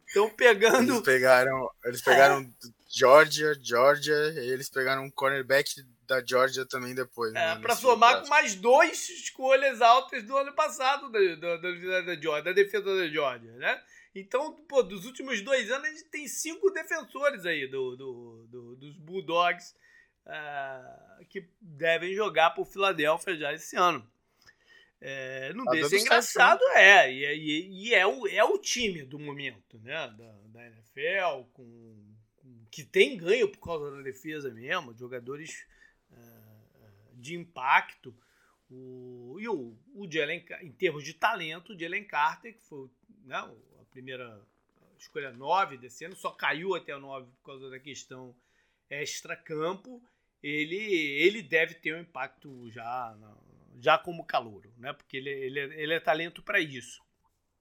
[0.07, 0.93] Estão pegando.
[0.93, 2.67] Eles pegaram, eles pegaram é.
[2.89, 5.69] Georgia, Georgia, e eles pegaram um cornerback
[6.07, 7.31] da Georgia também depois.
[7.31, 12.01] É, né, para somar com mais dois escolhas altas do ano passado da, da, da,
[12.01, 13.81] da, Georgia, da defesa da Georgia, né?
[14.15, 18.75] Então, pô, dos últimos dois anos a gente tem cinco defensores aí do, do, do
[18.77, 19.75] dos Bulldogs
[20.27, 24.07] uh, que devem jogar por Filadélfia já esse ano.
[24.99, 27.11] É, não tá deixa engraçado, é.
[27.11, 30.07] E, e, e, é, o, é o time do momento, né?
[30.17, 35.65] Da, da NFL, com, com, que tem ganho por causa da defesa mesmo, jogadores
[36.11, 38.15] uh, de impacto.
[38.69, 42.89] O, e o, o Jalen, em termos de talento, o Jalen Carter, que foi
[43.23, 44.41] né, a primeira
[44.97, 48.35] escolha 9 descendo, só caiu até a 9 por causa da questão
[48.89, 50.01] extra-campo.
[50.41, 53.15] Ele, ele deve ter um impacto já
[53.79, 54.93] já como calouro, né?
[54.93, 57.01] Porque ele, ele, ele é talento para isso.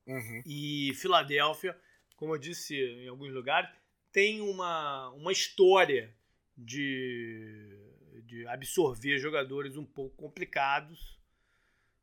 [0.07, 0.43] Uhum.
[0.47, 1.79] E Filadélfia,
[2.17, 3.71] como eu disse em alguns lugares,
[4.12, 6.15] tem uma, uma história
[6.57, 7.79] de,
[8.25, 11.19] de absorver jogadores um pouco complicados.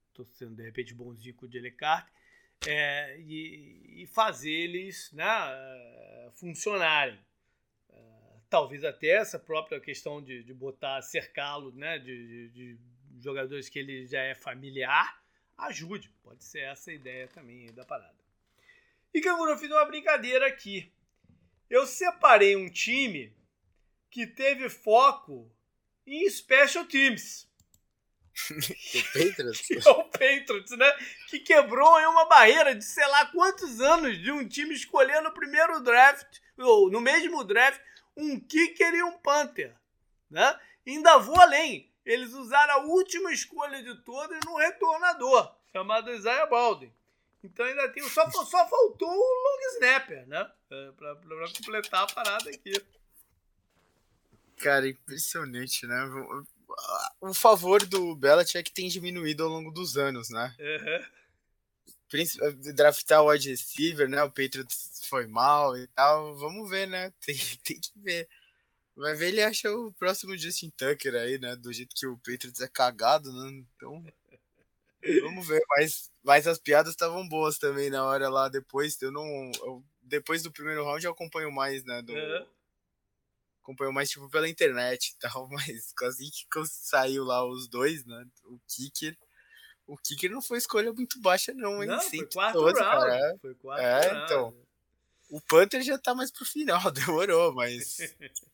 [0.09, 2.11] Estou sendo de repente bonzinho com o Delecarte.
[2.65, 5.25] É, e, e fazer eles né,
[6.35, 7.19] funcionarem.
[8.53, 12.77] Talvez até essa própria questão de, de botar, cercá-lo né, de, de, de
[13.19, 15.19] jogadores que ele já é familiar,
[15.57, 16.13] ajude.
[16.21, 18.13] Pode ser essa a ideia também da parada.
[19.11, 20.93] E Canguru, eu fiz uma brincadeira aqui.
[21.67, 23.35] Eu separei um time
[24.11, 25.51] que teve foco
[26.05, 27.51] em special teams.
[28.51, 29.61] o Patriots?
[29.65, 30.91] que é o Patriots, né?
[31.27, 35.31] Que quebrou aí uma barreira de sei lá quantos anos de um time escolher no
[35.31, 37.81] primeiro draft, ou no mesmo draft,
[38.15, 39.75] um kicker e um punter.
[40.29, 40.59] Né?
[40.85, 46.91] Ainda vou além eles usaram a última escolha de todas no retornador, chamado Isaiah Baldwin.
[47.43, 48.03] Então ainda tem.
[48.09, 50.49] Só, só faltou o long snapper, né?
[50.69, 52.73] É, pra, pra, completar a parada aqui.
[54.57, 56.09] Cara, impressionante, né?
[57.19, 60.55] O favor do Belichick tem diminuído ao longo dos anos, né?
[60.59, 61.05] Uhum.
[62.75, 64.23] Draftar o wide receiver, né?
[64.23, 66.35] O Patriots foi mal e tal.
[66.37, 67.11] Vamos ver, né?
[67.25, 68.27] Tem, tem que ver.
[68.95, 71.55] Vai ver ele acha o próximo Justin Tucker aí, né?
[71.55, 73.63] Do jeito que o Patriots é cagado, né?
[73.75, 74.03] Então.
[75.21, 79.01] Vamos ver, mas, mas as piadas estavam boas também na hora lá depois.
[79.01, 79.25] Eu não.
[79.61, 82.01] Eu, depois do primeiro round eu acompanho mais, né?
[82.01, 82.47] Do, uhum.
[83.61, 88.25] Acompanho mais, tipo, pela internet e tal, mas quase que saiu lá os dois, né?
[88.45, 89.17] O Kicker.
[89.85, 91.89] O Kicker não foi escolha muito baixa, não, hein?
[91.89, 93.37] Não, foi quatro round, cara.
[93.41, 94.55] Foi quatro É, então.
[95.29, 97.97] O Panther já tá mais pro final, demorou, mas.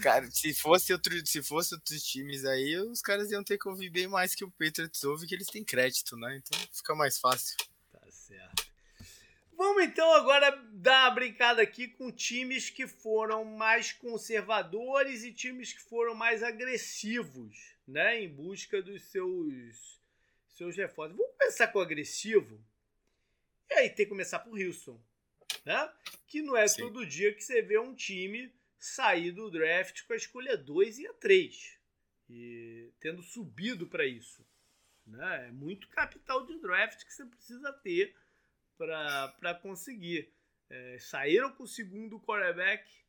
[0.00, 3.90] Cara, se fosse outro, se fosse outros times aí, os caras iam ter que ouvir
[3.90, 6.36] bem mais que o Patriots ouve, que eles têm crédito, né?
[6.36, 7.56] Então fica mais fácil.
[7.90, 8.64] Tá certo.
[9.56, 15.72] Vamos então agora dar uma brincada aqui com times que foram mais conservadores e times
[15.72, 18.20] que foram mais agressivos, né?
[18.20, 20.00] Em busca dos seus,
[20.48, 21.16] seus reforços.
[21.16, 22.60] Vamos começar com o agressivo.
[23.70, 25.00] E aí tem que começar por Wilson,
[25.64, 25.92] né?
[26.26, 26.82] Que não é Sim.
[26.82, 31.06] todo dia que você vê um time sair do draft com a escolha 2 e
[31.06, 31.78] a 3.
[32.28, 34.46] E tendo subido para isso.
[35.06, 35.48] Né?
[35.48, 38.14] É muito capital de draft que você precisa ter
[38.76, 40.32] para conseguir.
[40.70, 43.03] é, saíram com o segundo quarterback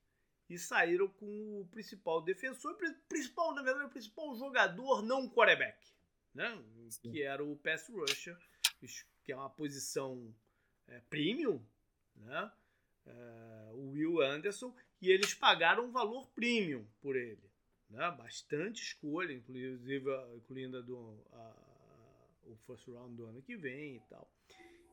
[0.49, 2.77] e saíram com o principal defensor,
[3.09, 5.77] principal, na verdade, o principal jogador não quarterback,
[6.33, 6.63] né?
[7.01, 8.37] que era o pass rusher,
[9.23, 10.33] que é uma posição
[10.87, 11.63] é, premium,
[12.15, 12.51] né?
[13.07, 17.43] É, o Will Anderson, e eles pagaram um valor premium por ele.
[17.89, 18.11] Né?
[18.17, 21.65] Bastante escolha, inclusive incluindo a do, a,
[22.45, 24.29] o first round do ano que vem e tal.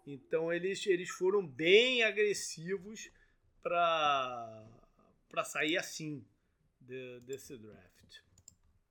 [0.07, 3.11] Então eles, eles foram bem agressivos
[3.63, 4.67] para
[5.45, 6.25] sair assim
[6.81, 7.93] de, desse draft.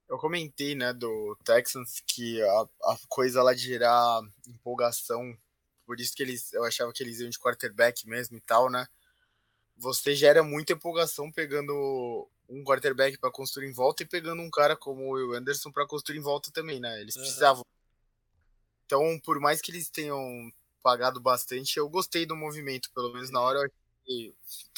[0.09, 5.37] Eu comentei, né, do Texans que a, a coisa lá de gerar empolgação,
[5.85, 8.87] por isso que eles, eu achava que eles iam de quarterback mesmo e tal, né?
[9.77, 14.75] Você gera muita empolgação pegando um quarterback para construir em volta e pegando um cara
[14.75, 16.99] como o Will Anderson para construir em volta também, né?
[16.99, 17.21] Eles uhum.
[17.21, 17.65] precisavam.
[18.85, 21.77] Então, por mais que eles tenham pagado bastante.
[21.77, 23.71] Eu gostei do movimento, pelo menos na hora.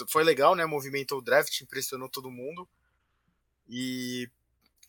[0.09, 0.65] Foi legal, né?
[0.65, 2.67] Movimentou o draft, impressionou todo mundo.
[3.67, 4.30] E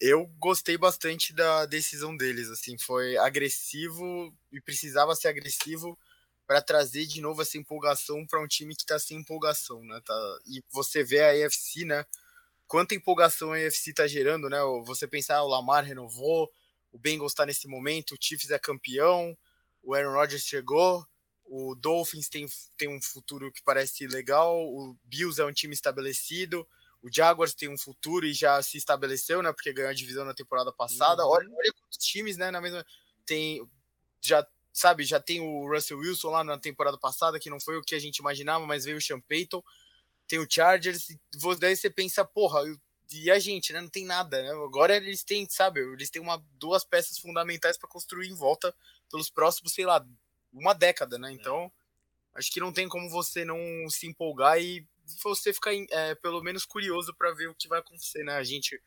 [0.00, 2.48] eu gostei bastante da decisão deles.
[2.50, 5.98] Assim, foi agressivo e precisava ser agressivo
[6.46, 10.00] para trazer de novo essa empolgação para um time que está sem empolgação, né?
[10.04, 12.04] Tá, e você vê a AFC, né?
[12.66, 14.58] Quanta empolgação a AFC está gerando, né?
[14.84, 16.50] Você pensar, ah, o Lamar renovou,
[16.92, 19.36] o Bengals está nesse momento, o Chiefs é campeão,
[19.82, 21.06] o Aaron Rodgers chegou,
[21.46, 26.66] o Dolphins tem, tem um futuro que parece legal, o Bills é um time estabelecido,
[27.04, 29.52] o Jaguars tem um futuro e já se estabeleceu, né?
[29.52, 31.22] Porque ganhou a divisão na temporada passada.
[31.22, 31.32] Uhum.
[31.32, 32.50] Olha, olha quantos times, né?
[32.50, 32.84] Na mesma.
[33.26, 33.62] Tem.
[34.22, 37.82] Já, sabe, já tem o Russell Wilson lá na temporada passada, que não foi o
[37.82, 39.62] que a gente imaginava, mas veio o Sean Payton.
[40.26, 41.08] Tem o Chargers.
[41.60, 42.62] Daí você pensa, porra,
[43.12, 43.82] e a gente, né?
[43.82, 44.50] Não tem nada, né?
[44.52, 48.74] Agora eles têm, sabe, eles têm uma, duas peças fundamentais para construir em volta
[49.10, 50.02] pelos próximos, sei lá,
[50.54, 51.32] uma década, né?
[51.32, 51.70] Então,
[52.34, 53.58] acho que não tem como você não
[53.90, 54.86] se empolgar e
[55.22, 58.34] você ficar é, pelo menos curioso para ver o que vai acontecer, né?
[58.34, 58.80] A gente,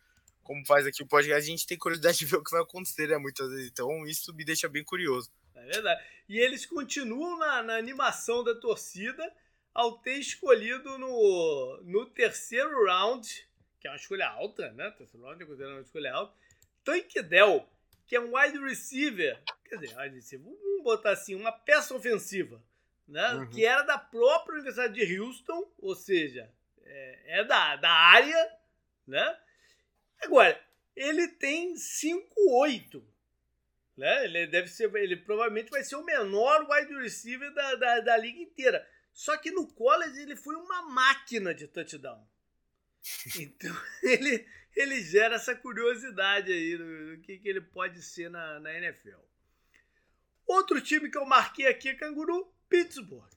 [0.43, 3.07] como faz aqui o podcast, a gente tem curiosidade de ver o que vai acontecer,
[3.07, 3.17] né?
[3.17, 3.67] Muitas vezes.
[3.67, 5.31] Então, isso me deixa bem curioso.
[5.55, 6.03] É verdade.
[6.29, 9.23] E eles continuam na, na animação da torcida
[9.73, 13.47] ao ter escolhido no, no terceiro round,
[13.79, 14.89] que é uma escolha alta, né?
[14.91, 16.33] Terceiro round é uma escolha alta.
[16.83, 17.67] Tank Dell,
[18.07, 22.63] que é um wide receiver, quer dizer, vamos botar assim, uma peça ofensiva,
[23.07, 23.33] né?
[23.35, 23.49] Uhum.
[23.49, 26.51] Que era da própria Universidade de Houston, ou seja,
[26.83, 28.57] é, é da, da área,
[29.05, 29.39] né?
[30.21, 30.59] Agora,
[30.95, 33.03] ele tem 5'8",
[33.95, 34.25] né?
[34.25, 38.39] Ele deve ser, ele provavelmente vai ser o menor wide receiver da, da, da liga
[38.39, 38.87] inteira.
[39.13, 42.27] Só que no college ele foi uma máquina de touchdown.
[43.39, 44.45] Então ele,
[44.75, 49.26] ele gera essa curiosidade aí do, do que, que ele pode ser na, na NFL.
[50.47, 53.27] Outro time que eu marquei aqui é Canguru, Pittsburgh.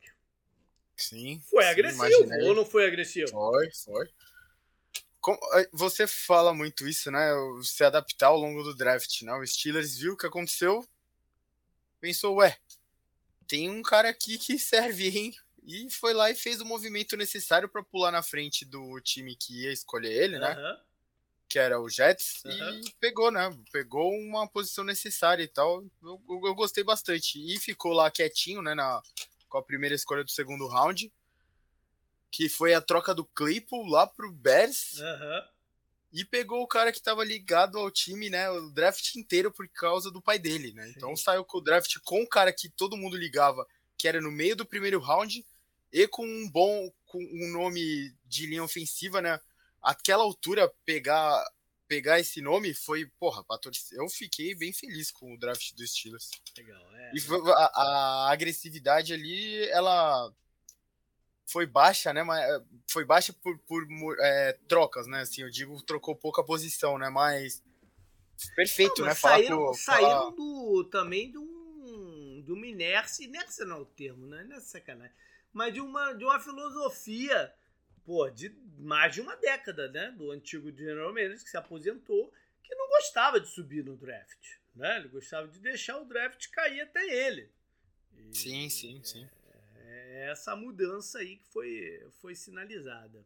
[0.96, 1.42] Sim.
[1.48, 2.48] Foi sim, agressivo imaginei.
[2.48, 3.30] ou não foi agressivo?
[3.30, 4.08] Foi, foi.
[5.20, 7.30] Como, eh, você fala muito isso, né?
[7.62, 9.32] Se adaptar ao longo do draft, né?
[9.34, 10.86] O Steelers viu o que aconteceu,
[12.00, 12.56] pensou, ué,
[13.46, 15.34] tem um cara aqui que serve, hein?
[15.64, 19.64] E foi lá e fez o movimento necessário para pular na frente do time que
[19.64, 20.56] ia escolher ele, né?
[20.56, 20.89] Uhum.
[21.50, 22.80] Que era o Jets, uhum.
[22.80, 23.50] e pegou, né?
[23.72, 25.82] Pegou uma posição necessária e tal.
[26.00, 27.40] Eu, eu, eu, gostei bastante.
[27.44, 28.72] E ficou lá quietinho, né?
[28.72, 29.02] Na,
[29.48, 31.12] com a primeira escolha do segundo round.
[32.30, 35.00] Que foi a troca do Claypool lá pro Bears.
[35.00, 35.42] Uhum.
[36.12, 38.48] E pegou o cara que estava ligado ao time, né?
[38.48, 40.92] O draft inteiro por causa do pai dele, né?
[40.96, 43.66] Então saiu com o draft com o cara que todo mundo ligava,
[43.98, 45.44] que era no meio do primeiro round
[45.92, 49.40] e com um bom com um nome de linha ofensiva, né?
[49.82, 51.44] Aquela altura pegar
[51.88, 53.44] pegar esse nome foi, porra,
[53.90, 56.30] eu fiquei bem feliz com o draft dos Steelers.
[56.56, 57.12] Legal, é.
[57.12, 57.20] E
[57.52, 60.32] a, a agressividade ali, ela
[61.44, 62.22] foi baixa, né?
[62.22, 63.84] Mas eh, foi baixa por, por
[64.20, 65.22] é, trocas, né?
[65.22, 67.10] Assim, eu digo, trocou pouca posição, né?
[67.10, 67.60] Mas
[68.54, 69.28] perfeito, Não, mas né?
[69.28, 74.44] Saíram, saíram do, também de um, de uma inércia, inércia não é o termo, né?
[74.44, 75.12] Não é sacanagem
[75.52, 77.52] mas de uma, de uma filosofia,
[78.04, 80.10] pô, de mais de uma década, né?
[80.12, 82.32] Do antigo General Manager, que se aposentou,
[82.62, 84.38] que não gostava de subir no draft,
[84.74, 84.98] né?
[84.98, 87.50] Ele gostava de deixar o draft cair até ele.
[88.12, 89.28] E, sim, sim, sim.
[89.76, 93.24] É, é essa mudança aí que foi, foi sinalizada.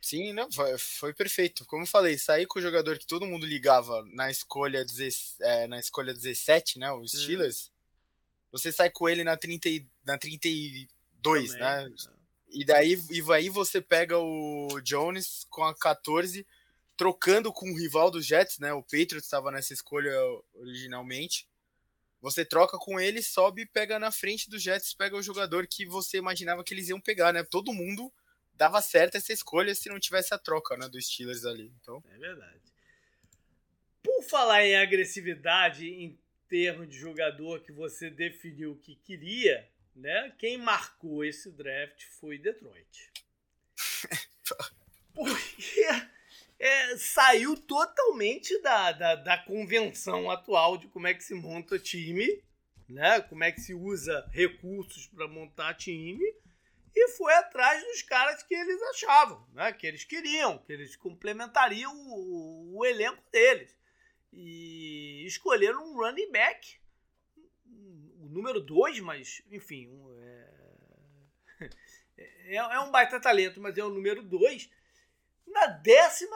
[0.00, 1.64] Sim, não, foi, foi, perfeito.
[1.64, 4.84] Como eu falei, sair com o jogador que todo mundo ligava na escolha,
[5.40, 6.92] é, na escolha 17, né?
[6.92, 7.68] O Steelers.
[7.68, 7.76] Hum.
[8.52, 9.68] Você sai com ele na 30,
[10.04, 10.48] na 30
[11.20, 11.84] dois, né?
[11.84, 12.15] É.
[12.56, 16.46] E daí e aí você pega o Jones com a 14,
[16.96, 18.72] trocando com o rival do Jets, né?
[18.72, 20.10] O Patriots estava nessa escolha
[20.54, 21.46] originalmente.
[22.18, 26.16] Você troca com ele, sobe, pega na frente dos Jets, pega o jogador que você
[26.16, 27.44] imaginava que eles iam pegar, né?
[27.44, 28.10] Todo mundo
[28.54, 31.70] dava certo essa escolha se não tivesse a troca, né, dos Steelers ali.
[31.82, 32.02] Então...
[32.10, 32.72] É verdade.
[34.02, 40.32] Por falar em agressividade em termos de jogador que você definiu que queria, né?
[40.38, 43.10] Quem marcou esse draft foi Detroit.
[45.14, 45.86] Porque
[46.58, 52.42] é, saiu totalmente da, da, da, convenção atual de como é que se monta time,
[52.88, 53.20] né?
[53.22, 56.24] Como é que se usa recursos para montar time
[56.94, 59.72] e foi atrás dos caras que eles achavam, né?
[59.72, 63.76] Que eles queriam, que eles complementariam o, o elenco deles
[64.32, 66.78] e escolheram um running back,
[68.36, 70.50] número 2, mas enfim, um, é,
[72.18, 74.70] é, é, um baita talento, mas é o número 2
[75.46, 76.28] na 12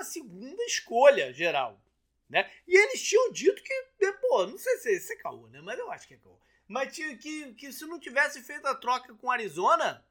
[0.67, 1.81] escolha geral.
[2.29, 2.49] Né?
[2.67, 5.61] E eles tinham dito que, pô, não sei se, se é caô, né?
[5.61, 6.39] Mas eu acho que é caô.
[6.69, 10.07] Mas que, que, que se não tivesse feito a troca com Arizona,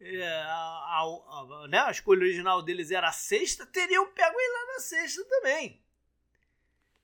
[0.00, 4.52] é, a, a, a, né, a escolha original deles era a sexta, teriam pego ele
[4.52, 5.84] lá na sexta também.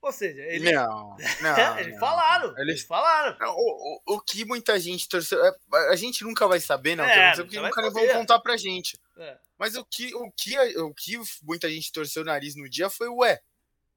[0.02, 2.00] Ou seja, eles, não, não, eles não.
[2.00, 2.58] falaram.
[2.58, 3.38] Eles, falaram.
[3.38, 5.38] Não, o, o, o, que muita gente torceu.
[5.44, 5.54] É,
[5.90, 8.98] a gente nunca vai saber, não, é, porque nunca vão contar pra gente.
[9.16, 9.38] É.
[9.56, 13.06] Mas o que, o, que, o que muita gente torceu o nariz no dia foi,
[13.08, 13.40] ué,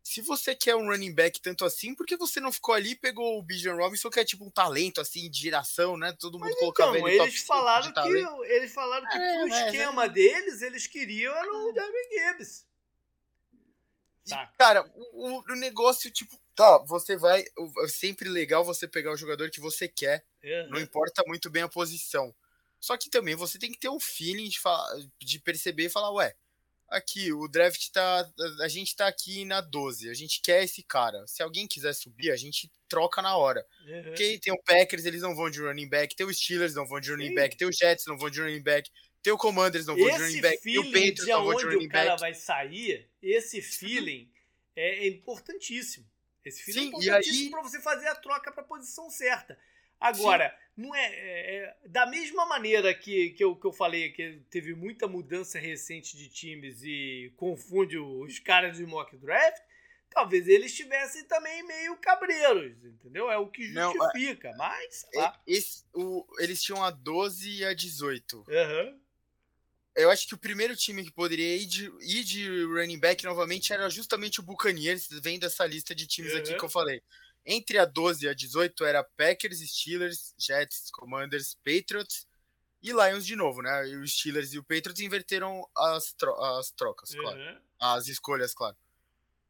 [0.03, 2.95] se você quer um running back tanto assim, por que você não ficou ali e
[2.95, 6.16] pegou o Bijan Robinson, que é tipo um talento assim de geração, né?
[6.20, 7.99] Todo mundo colocava então, ele eles falaram que
[8.47, 10.10] Eles falaram que é, o esquema é.
[10.10, 12.68] deles, eles queriam era o Devin Gibbs.
[14.28, 14.51] Tá.
[14.57, 17.41] Cara, o, o, negócio, tipo, tá, você vai.
[17.84, 20.26] É sempre legal você pegar o jogador que você quer.
[20.43, 20.69] Uhum.
[20.71, 22.34] Não importa muito bem a posição.
[22.80, 24.88] Só que também você tem que ter um feeling de, falar,
[25.19, 26.36] de perceber e falar, ué,
[26.89, 28.30] aqui, o draft tá.
[28.61, 30.09] A gente tá aqui na 12.
[30.09, 31.26] A gente quer esse cara.
[31.28, 33.65] Se alguém quiser subir, a gente troca na hora.
[33.88, 34.03] Uhum.
[34.03, 36.15] Porque tem o Packers, eles não vão de running back.
[36.15, 37.36] Tem os Steelers, não vão de running Sim.
[37.36, 37.57] back.
[37.57, 38.89] Tem os Jets, não vão de running back.
[39.26, 40.61] Tem o Commanders, não vou de running back.
[40.61, 41.86] Tem o Patriots, não vou de back.
[41.88, 44.32] o cara vai sair, esse feeling
[44.76, 46.05] é importantíssimo.
[46.45, 47.49] Esse feeling Sim, é importantíssimo aí...
[47.49, 49.57] para você fazer a troca para a posição certa.
[49.99, 50.84] Agora, Sim.
[50.84, 54.76] não é, é, é, Da mesma maneira que, que, eu, que eu falei que teve
[54.76, 59.59] muita mudança recente de times e confunde os caras de mock draft,
[60.11, 63.32] talvez eles estivessem também meio cabreiros, entendeu?
[63.32, 65.03] É o que justifica, não, mas.
[65.47, 68.45] Esse, o, eles tinham a 12 e a 18.
[68.47, 68.84] Aham.
[68.84, 69.05] Uhum
[69.95, 73.71] eu acho que o primeiro time que poderia ir de, ir de running back novamente
[73.71, 76.39] era justamente o Buccaneers, vendo essa lista de times uhum.
[76.39, 77.01] aqui que eu falei.
[77.45, 82.27] Entre a 12 e a 18 era Packers, Steelers, Jets, Commanders, Patriots
[82.81, 83.87] e Lions de novo, né?
[83.87, 87.21] E os Steelers e o Patriots inverteram as, tro as trocas, uhum.
[87.21, 87.61] claro.
[87.79, 88.75] As escolhas, claro.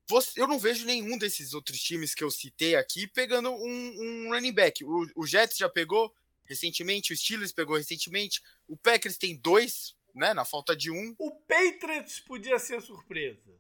[0.07, 4.29] Você, eu não vejo nenhum desses outros times que eu citei aqui pegando um, um
[4.29, 4.83] running back.
[4.83, 10.33] O, o Jets já pegou recentemente, o Steelers pegou recentemente, o Packers tem dois né?
[10.33, 11.13] Na falta de um.
[11.19, 13.53] O Patriots podia ser surpresa.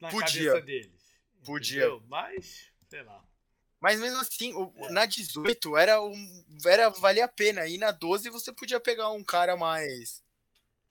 [0.00, 0.52] Na podia.
[0.52, 1.14] cabeça deles.
[1.44, 1.80] Podia.
[1.80, 2.02] Entendeu?
[2.08, 3.22] Mas, sei lá.
[3.78, 4.90] Mas mesmo assim, o, é.
[4.90, 7.66] na 18 era, um, era valia a pena.
[7.66, 10.22] E na 12 você podia pegar um cara mais.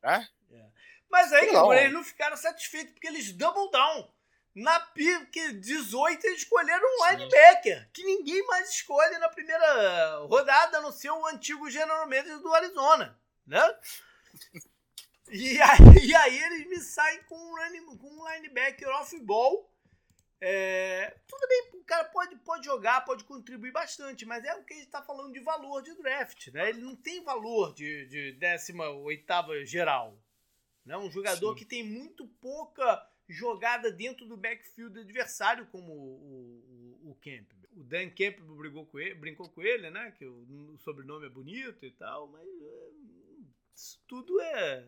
[0.01, 0.27] Né?
[0.51, 0.65] É.
[1.09, 1.73] Mas aí, não.
[1.73, 4.11] eles não ficaram satisfeitos, porque eles double down.
[4.55, 7.17] Na pique 18 eles escolheram um Sim.
[7.17, 13.17] linebacker, que ninguém mais escolhe na primeira rodada, no seu antigo General Manager do Arizona,
[13.45, 13.75] né?
[15.31, 19.69] E aí, e aí eles me saem com um, com um linebacker off-ball.
[20.41, 24.73] É, tudo bem, o cara pode, pode jogar, pode contribuir bastante, mas é o que
[24.73, 26.69] a gente está falando de valor de draft, né?
[26.69, 30.17] Ele não tem valor de, de 18 geral.
[30.85, 30.97] Né?
[30.97, 31.59] Um jogador Sim.
[31.59, 37.59] que tem muito pouca jogada dentro do backfield adversário, como o, o, o Campbell.
[37.75, 40.11] O Dan Campbell brincou com ele, brincou com ele, né?
[40.17, 42.89] Que o, o sobrenome é bonito e tal, mas é,
[44.07, 44.85] tudo é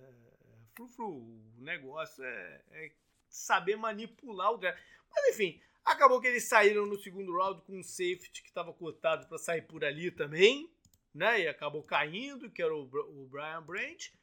[0.76, 1.18] frufru.
[1.18, 2.92] O negócio é, é
[3.30, 4.82] saber manipular o draft.
[5.10, 9.28] Mas enfim, acabou que eles saíram no segundo round com um safety que estava cotado
[9.28, 10.70] para sair por ali também,
[11.14, 11.42] né?
[11.42, 14.14] E acabou caindo, que era o, o Brian Branch.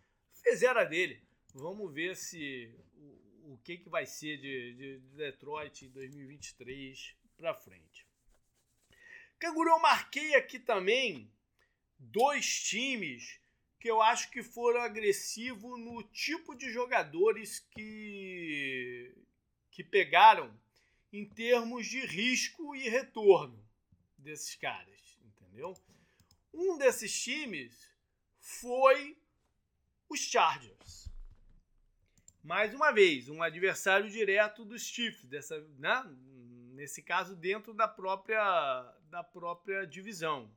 [0.42, 1.22] Fizeram a dele.
[1.54, 7.14] Vamos ver se o, o que, que vai ser de, de, de Detroit em 2023
[7.36, 8.06] para frente.
[9.38, 11.30] Canguru, eu marquei aqui também
[11.98, 13.40] dois times
[13.78, 19.14] que eu acho que foram agressivos no tipo de jogadores que,
[19.70, 20.52] que pegaram
[21.12, 23.64] em termos de risco e retorno
[24.16, 25.74] desses caras, entendeu?
[26.52, 27.94] Um desses times
[28.40, 29.16] foi
[30.08, 31.08] os Chargers.
[32.42, 36.02] Mais uma vez, um adversário direto dos Chiefs, dessa, né?
[36.78, 40.50] nesse caso dentro da própria da própria divisão.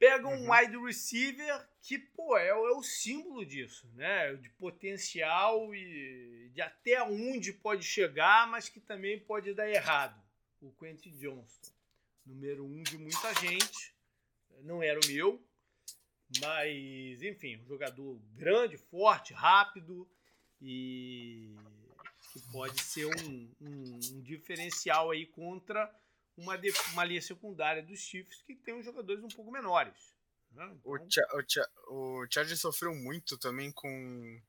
[0.00, 0.50] Pega um uhum.
[0.50, 4.34] wide receiver que, pô, é, é, o símbolo disso, né?
[4.36, 10.18] De potencial e de até onde pode chegar, mas que também pode dar errado.
[10.58, 11.70] O Quentin Johnston.
[12.24, 13.94] Número um de muita gente.
[14.62, 15.42] Não era o meu,
[16.40, 20.10] mas, enfim, um jogador grande, forte, rápido
[20.62, 21.54] e
[22.32, 25.94] que pode ser um, um, um diferencial aí contra
[26.40, 26.58] uma,
[26.92, 30.14] uma linha secundária dos Chiefs que tem uns jogadores um pouco menores.
[30.52, 30.64] Né?
[30.64, 30.92] Então...
[30.92, 34.40] O, Ch o, Ch o Chargers sofreu muito também com,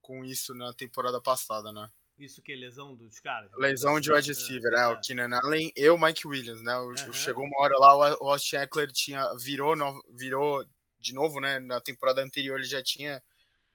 [0.00, 1.90] com isso na temporada passada, né?
[2.18, 3.50] Isso que é lesão dos caras?
[3.58, 6.74] Lesão de wide receiver, é, é, o Keenan Allen e o Mike Williams, né?
[6.78, 7.12] O, uhum.
[7.12, 10.64] Chegou uma hora lá, o Austin Eckler tinha, virou, no, virou
[10.98, 11.58] de novo, né?
[11.58, 13.22] Na temporada anterior ele já tinha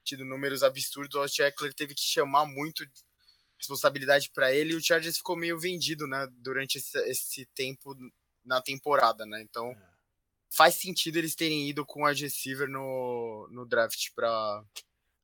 [0.03, 2.83] tido números absurdos, o Austin Eckler teve que chamar muito
[3.62, 7.95] responsabilidade para ele e o Chargers ficou meio vendido, né, durante esse, esse tempo
[8.43, 9.41] na temporada, né?
[9.41, 9.78] Então é.
[10.49, 14.64] faz sentido eles terem ido com o wide receiver no, no draft para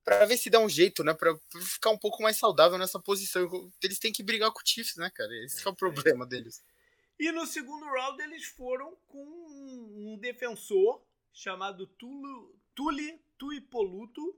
[0.03, 3.69] para ver se dá um jeito, né, para ficar um pouco mais saudável nessa posição.
[3.83, 5.29] Eles têm que brigar com o Chiefs, né, cara?
[5.43, 6.63] Esse é, é o problema deles.
[7.19, 14.33] E no segundo round eles foram com um defensor chamado Tulu, Tuli Tuipoluto,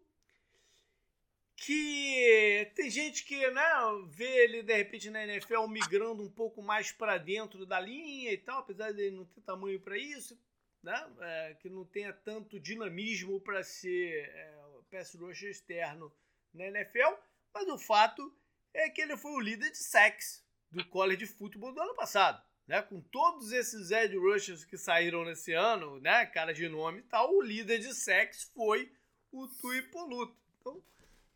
[1.61, 3.63] que tem gente que né,
[4.07, 8.37] vê ele de repente na NFL migrando um pouco mais para dentro da linha e
[8.37, 10.39] tal, apesar de ele não ter tamanho para isso,
[10.81, 14.57] né, é, que não tenha tanto dinamismo para ser é,
[14.89, 16.11] pass rusher externo
[16.53, 17.13] na NFL,
[17.53, 18.33] mas o fato
[18.73, 22.41] é que ele foi o líder de sacks do college de futebol do ano passado.
[22.65, 27.03] Né, com todos esses edge rushers que saíram nesse ano, né, cara de nome e
[27.03, 28.91] tal, o líder de sacks foi
[29.31, 30.37] o Tui Poluto.
[30.59, 30.79] Então,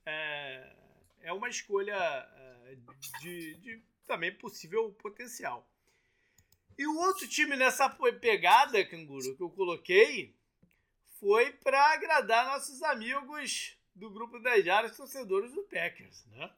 [0.05, 0.75] é,
[1.21, 2.77] é uma escolha é,
[3.21, 5.67] de, de também possível potencial.
[6.77, 10.35] E o outro time nessa pegada, Canguru, que eu coloquei
[11.19, 16.51] foi para agradar nossos amigos do grupo das áreas torcedores do Packers, né?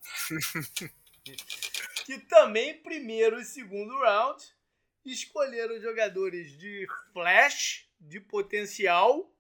[2.05, 4.43] que também primeiro e segundo round
[5.03, 9.31] escolheram jogadores de flash, de potencial,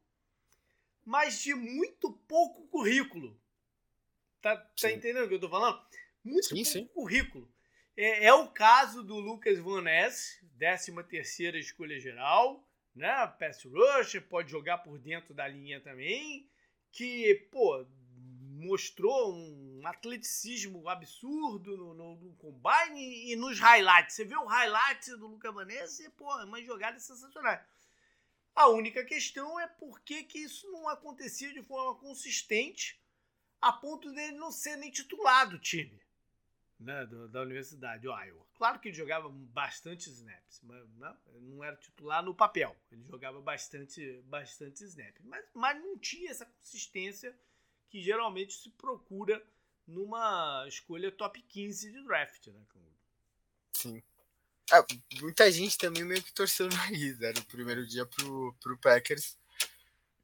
[1.03, 3.39] mas de muito pouco currículo.
[4.45, 5.81] Tá, tá entendendo o que eu tô falando?
[6.23, 6.85] Muito sim, sim.
[6.89, 7.51] currículo.
[7.97, 13.25] É, é, o caso do Lucas Van Ness, 13 terceira escolha geral, né?
[13.39, 16.47] Pass rusher, pode jogar por dentro da linha também,
[16.91, 17.87] que, pô,
[18.59, 24.15] mostrou um atleticismo absurdo no, no, no combine e nos highlights.
[24.15, 27.59] Você vê o highlight do Lucas Van Ness e, pô, é uma jogada sensacional.
[28.53, 33.03] A única questão é por que, que isso não acontecia de forma consistente
[33.61, 35.99] a ponto dele não ser nem titular do time
[36.79, 38.45] né, do, da Universidade de Iowa.
[38.55, 42.75] Claro que ele jogava bastante snaps, mas não, não era titular no papel.
[42.91, 47.35] Ele jogava bastante, bastante snaps, mas, mas não tinha essa consistência
[47.89, 49.43] que geralmente se procura
[49.87, 52.61] numa escolha top 15 de draft, né?
[53.73, 54.01] Sim.
[54.71, 54.83] Ah,
[55.21, 59.37] muita gente também meio que torceu o nariz, era o primeiro dia pro, pro Packers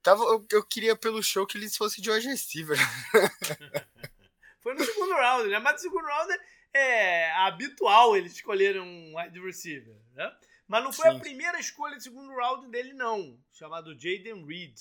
[0.04, 2.78] Tava, eu, eu, queria pelo show que eles fossem de wide receiver.
[4.62, 5.60] Foi no segundo round, né?
[5.60, 6.40] Mas no segundo round
[6.74, 10.36] é habitual eles escolherem um wide receiver, né?
[10.68, 11.18] Mas não foi Sim.
[11.18, 13.38] a primeira escolha do segundo round dele, não.
[13.52, 14.80] Chamado Jaden Reed.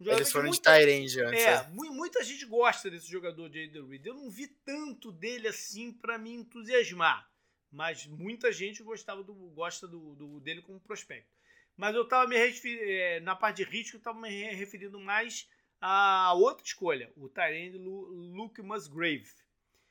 [0.00, 1.44] Um eles foram muita, de Tyrande antes.
[1.44, 4.06] É, é, muita gente gosta desse jogador, Jaden Reed.
[4.06, 7.28] Eu não vi tanto dele assim para me entusiasmar.
[7.70, 11.35] Mas muita gente gostava do, gosta do, do dele como prospecto.
[11.76, 15.48] Mas eu estava me referindo, é, na parte de risco, eu estava me referindo mais
[15.80, 19.28] a outra escolha, o Tyrande Luke Musgrave.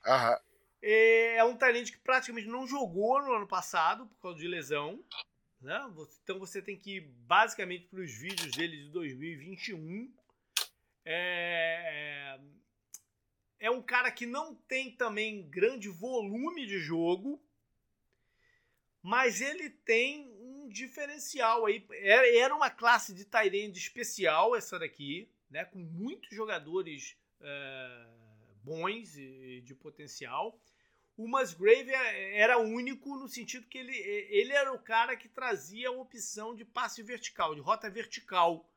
[0.05, 0.39] Aham.
[0.81, 5.03] É, é um Tyrande que praticamente não jogou no ano passado por causa de lesão.
[5.61, 5.79] Né?
[6.23, 10.13] Então você tem que ir basicamente para os vídeos dele de 2021.
[11.03, 12.39] É,
[13.59, 17.43] é um cara que não tem também grande volume de jogo,
[19.01, 20.34] mas ele tem
[20.67, 21.85] diferencial aí.
[21.91, 25.65] Era uma classe de Tyrande especial essa daqui, né?
[25.65, 28.07] Com muitos jogadores é,
[28.63, 30.59] bons e de potencial.
[31.17, 35.87] O Musgrave é, era único no sentido que ele, ele era o cara que trazia
[35.87, 38.69] a opção de passe vertical, de rota vertical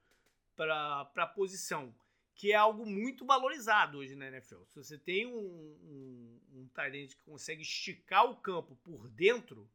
[0.54, 1.94] para a posição,
[2.34, 4.62] que é algo muito valorizado hoje na NFL.
[4.66, 6.68] Se você tem um, um, um
[7.08, 9.68] que consegue esticar o campo por dentro,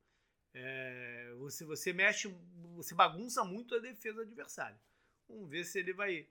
[0.53, 2.33] é, você, você mexe,
[2.75, 4.79] você bagunça muito a defesa adversária.
[5.27, 6.27] Vamos ver se ele vai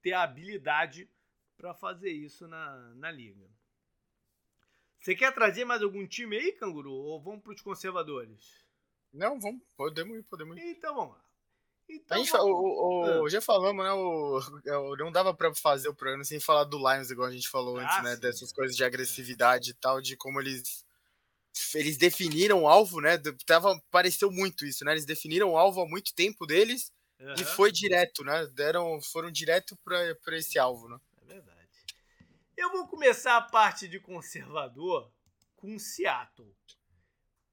[0.00, 1.08] ter a habilidade
[1.56, 3.48] para fazer isso na, na liga.
[4.98, 6.92] Você quer trazer mais algum time aí, Canguru?
[6.92, 8.64] Ou vamos para os conservadores?
[9.12, 10.70] Não, vamos, podemos ir, podemos ir.
[10.70, 11.24] Então vamos lá.
[11.88, 13.28] Então, a gente, o, o, ah.
[13.28, 13.92] Já falamos, né?
[13.92, 14.40] O,
[14.92, 17.76] o, não dava pra fazer o programa sem falar do Lions, igual a gente falou
[17.76, 18.14] ah, antes, né?
[18.14, 18.20] Sim.
[18.20, 20.84] Dessas coisas de agressividade e tal, de como eles
[21.74, 23.18] eles definiram o alvo, né?
[23.46, 24.92] Tava, pareceu muito isso, né?
[24.92, 27.34] Eles definiram o alvo há muito tempo deles uhum.
[27.34, 28.46] e foi direto, né?
[28.48, 30.98] Deram, foram direto para esse alvo, né?
[31.22, 31.68] É verdade.
[32.56, 35.10] Eu vou começar a parte de conservador
[35.56, 36.54] com Seattle.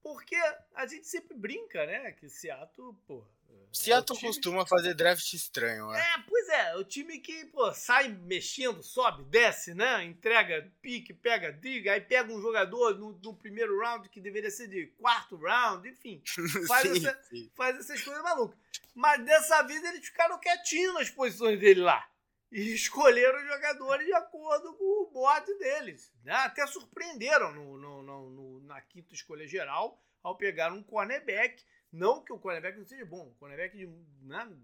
[0.02, 0.36] Porque
[0.74, 2.12] a gente sempre brinca, né?
[2.12, 3.24] Que Seattle, pô,
[3.72, 4.32] Seattle é time...
[4.32, 5.98] costuma fazer draft estranho, né?
[5.98, 10.04] É, pois é, o time que, pô, sai mexendo, sobe, desce, né?
[10.04, 14.68] Entrega pique, pega diga, aí pega um jogador no, no primeiro round que deveria ser
[14.68, 16.22] de quarto round, enfim.
[16.68, 17.50] Faz, sim, essa, sim.
[17.54, 18.58] faz essas coisas malucas.
[18.94, 22.06] Mas dessa vez eles ficaram quietinhos nas posições dele lá.
[22.50, 26.12] E escolheram os jogadores de acordo com o board deles.
[26.22, 26.34] Né?
[26.34, 32.32] Até surpreenderam no, no, no, na quinta escolha geral ao pegar um cornerback não que
[32.32, 33.86] o cornerback não seja bom, o cornerback de,
[34.22, 34.56] né,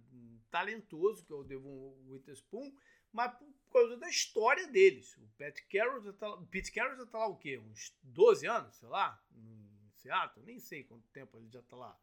[0.51, 2.75] talentoso, que é o Devon Witherspoon,
[3.13, 5.17] mas por causa da história deles.
[5.19, 7.59] O Pat Carroll já tá, o Pete Carroll já tá lá o quê?
[7.59, 10.45] Uns 12 anos, sei lá, em Seattle?
[10.45, 11.99] Nem sei quanto tempo ele já tá lá.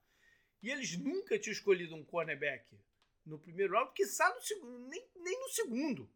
[0.61, 2.79] E eles nunca tinham escolhido um cornerback
[3.25, 6.09] no primeiro round, porque sabe no segundo, nem, nem no segundo.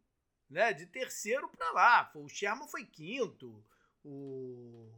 [0.48, 0.72] Né?
[0.72, 2.10] De terceiro para lá.
[2.14, 3.64] O Sherman foi quinto.
[4.04, 4.92] O...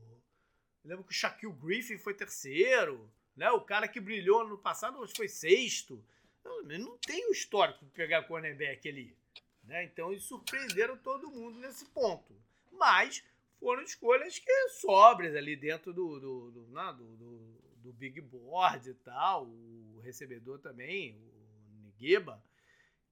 [0.83, 3.13] Eu lembro que o Shaquille Griffin foi terceiro.
[3.37, 3.51] Né?
[3.51, 6.05] O cara que brilhou no passado foi sexto.
[6.45, 9.16] Não, não tem o histórico de pegar cornerback ali.
[9.64, 9.85] Né?
[9.85, 12.35] Então eles surpreenderam todo mundo nesse ponto.
[12.72, 13.24] Mas
[13.59, 16.95] foram escolhas que sobres ali dentro do, do, do, né?
[16.99, 19.47] do, do, do big board e tal.
[19.47, 22.43] O recebedor também, o Nigueba,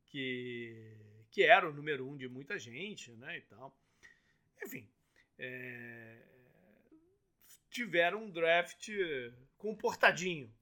[0.07, 0.97] que,
[1.31, 3.39] que era o número um de muita gente, né?
[3.39, 3.77] E tal.
[4.63, 4.89] Enfim,
[5.39, 6.19] é,
[7.71, 8.89] tiveram um draft
[9.61, 10.53] comportadinho,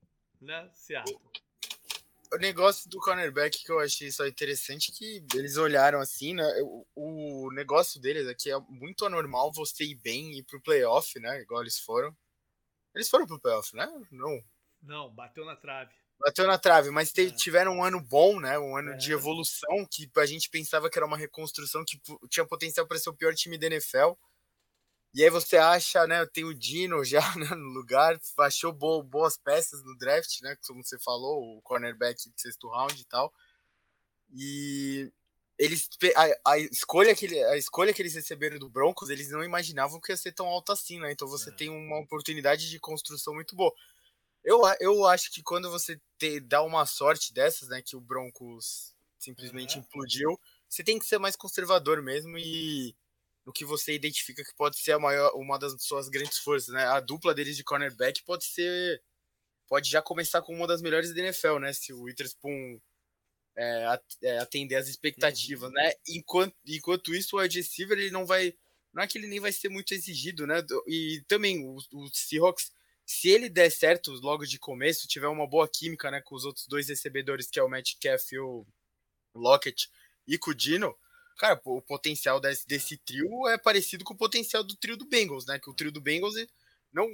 [0.41, 1.19] né, Seattle.
[2.31, 6.45] O negócio do cornerback que eu achei só interessante é que eles olharam assim, né?
[6.63, 11.19] O, o negócio deles aqui é muito anormal você ir bem e ir pro playoff,
[11.21, 11.41] né?
[11.41, 12.15] Igual eles foram.
[12.95, 13.89] Eles foram pro playoff, né?
[14.11, 14.39] Não.
[14.83, 15.95] Não, bateu na trave.
[16.21, 17.31] Bateu na trave, mas é.
[17.31, 18.59] tiveram um ano bom, né?
[18.59, 18.97] Um ano é.
[18.97, 23.09] de evolução que a gente pensava que era uma reconstrução que tinha potencial para ser
[23.09, 24.13] o pior time da NFL.
[25.15, 26.25] E aí você acha, né?
[26.27, 30.57] Tem o Dino já né, no lugar, achou bo boas peças no draft, né?
[30.67, 33.33] Como você falou, o cornerback de sexto round e tal.
[34.35, 35.11] E
[35.59, 40.01] eles a, a, escolha que a escolha que eles receberam do Broncos, eles não imaginavam
[40.01, 41.11] que ia ser tão alta assim, né?
[41.11, 41.53] Então você é.
[41.53, 43.73] tem uma oportunidade de construção muito boa.
[44.45, 48.95] Eu, eu acho que quando você te, dá uma sorte dessas, né, que o Broncos
[49.19, 49.81] simplesmente é.
[49.81, 50.39] implodiu,
[50.69, 52.95] você tem que ser mais conservador mesmo e
[53.49, 56.85] no que você identifica que pode ser a maior, uma das suas grandes forças, né?
[56.85, 59.03] A dupla deles de cornerback pode ser,
[59.67, 61.73] pode já começar com uma das melhores da NFL, né?
[61.73, 62.79] Se o Witherspoon
[63.57, 65.75] é, é, atender as expectativas, uhum.
[65.75, 65.93] né?
[66.07, 68.55] Enquanto, enquanto isso, o wide receiver ele não vai,
[68.93, 70.63] não é que ele nem vai ser muito exigido, né?
[70.87, 72.71] E também o, o Seahawks,
[73.07, 76.67] se ele der certo logo de começo, tiver uma boa química, né, com os outros
[76.67, 78.67] dois recebedores que é o Metcalf e o
[79.35, 79.89] Lockett
[80.27, 80.95] e com o Dino,
[81.39, 85.47] cara, o potencial desse, desse trio é parecido com o potencial do trio do Bengals,
[85.47, 85.59] né?
[85.59, 86.35] Que o trio do Bengals
[86.93, 87.07] não,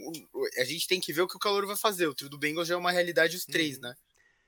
[0.59, 2.07] a gente tem que ver o que o calor vai fazer.
[2.07, 3.83] O trio do Bengals já é uma realidade os três, uhum.
[3.83, 3.95] né?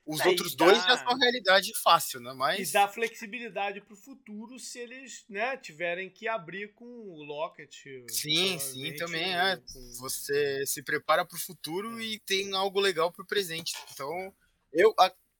[0.05, 0.65] Os é, outros dá...
[0.65, 2.33] dois já são uma realidade fácil, né?
[2.33, 2.69] Mas...
[2.69, 8.05] E dá flexibilidade para o futuro se eles né, tiverem que abrir com o Lockett.
[8.07, 9.57] Sim, sim, também é.
[9.57, 9.93] Com...
[9.99, 12.03] Você se prepara para o futuro é.
[12.03, 13.73] e tem algo legal para o presente.
[13.93, 14.33] Então,
[14.71, 14.95] eu,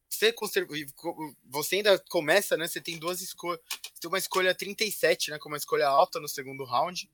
[0.10, 0.74] você, conserva,
[1.46, 2.68] você ainda começa, né?
[2.68, 3.60] Você tem duas escolhas.
[3.94, 5.40] Você tem uma escolha 37, né?
[5.40, 7.10] Com uma escolha alta no segundo round.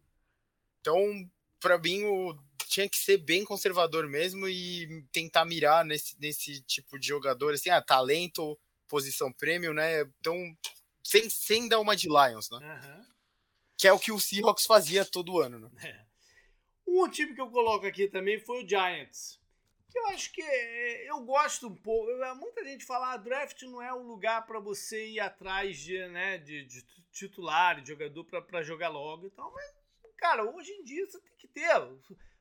[0.79, 1.29] Então,
[1.59, 2.37] para mim, o,
[2.67, 7.69] tinha que ser bem conservador mesmo e tentar mirar nesse, nesse tipo de jogador, assim,
[7.69, 10.01] ah, talento, posição prêmio, né?
[10.19, 10.55] Então,
[11.03, 12.57] sem, sem dar uma de Lions, né?
[12.57, 13.05] Uhum.
[13.77, 15.69] Que é o que o Seahawks fazia todo ano, né?
[15.83, 16.13] É.
[16.85, 19.39] Um time que eu coloco aqui também foi o Giants
[19.93, 22.11] que eu acho que é, eu gosto um pouco.
[22.35, 26.39] Muita gente fala, ah, draft não é o lugar para você ir atrás de, né,
[26.39, 26.81] de, de
[27.11, 29.71] titular, de jogador para jogar logo e tal, mas,
[30.17, 31.69] cara, hoje em dia você tem que ter.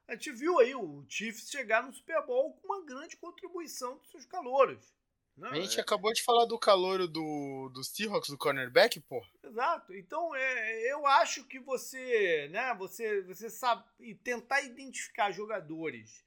[0.09, 4.11] A gente viu aí o Chiefs chegar no Super Bowl com uma grande contribuição dos
[4.11, 4.95] seus calouros.
[5.37, 5.83] Não, a gente é...
[5.83, 9.23] acabou de falar do calouro do, do Seahawks, do cornerback, pô.
[9.43, 9.95] Exato.
[9.95, 13.85] Então, é, eu acho que você, né, você, você sabe
[14.23, 16.25] tentar identificar jogadores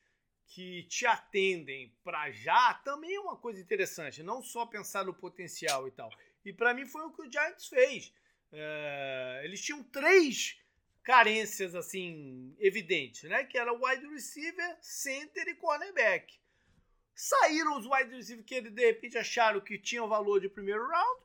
[0.48, 5.88] que te atendem para já também é uma coisa interessante, não só pensar no potencial
[5.88, 6.10] e tal.
[6.44, 8.14] E para mim foi o que o Giants fez.
[8.52, 10.58] É, eles tinham três
[11.04, 13.44] carências assim evidentes, né?
[13.44, 16.40] Que era wide receiver, center e cornerback.
[17.14, 21.22] Saíram os wide receivers que eles de repente acharam que tinham valor de primeiro round,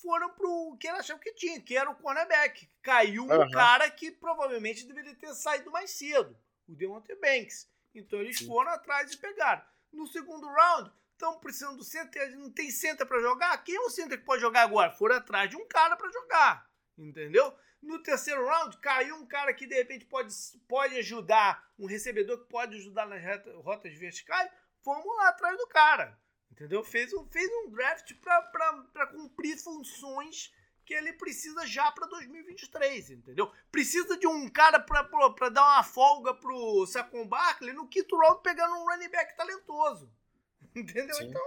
[0.00, 2.68] foram pro que eles achavam que tinha, que era o cornerback.
[2.82, 3.42] Caiu uhum.
[3.42, 6.36] um cara que provavelmente deveria ter saído mais cedo,
[6.68, 7.70] o Deontay Banks.
[7.94, 9.62] Então eles foram atrás e pegaram.
[9.92, 13.62] No segundo round, estão precisando do center, não tem center para jogar?
[13.62, 14.90] Quem é o center que pode jogar agora?
[14.92, 17.56] Foram atrás de um cara para jogar, entendeu?
[17.82, 20.32] No terceiro round, caiu um cara que de repente pode,
[20.68, 23.22] pode ajudar, um recebedor que pode ajudar nas
[23.56, 24.50] rotas verticais.
[24.84, 26.18] Vamos lá atrás do cara,
[26.50, 26.82] entendeu?
[26.82, 30.52] Fez um, fez um draft para cumprir funções
[30.84, 33.50] que ele precisa já para 2023, entendeu?
[33.70, 38.74] Precisa de um cara para dar uma folga pro Saquon Barkley no quinto round pegando
[38.74, 40.10] um running back talentoso.
[40.74, 41.14] Entendeu?
[41.14, 41.24] Sim.
[41.24, 41.42] Então,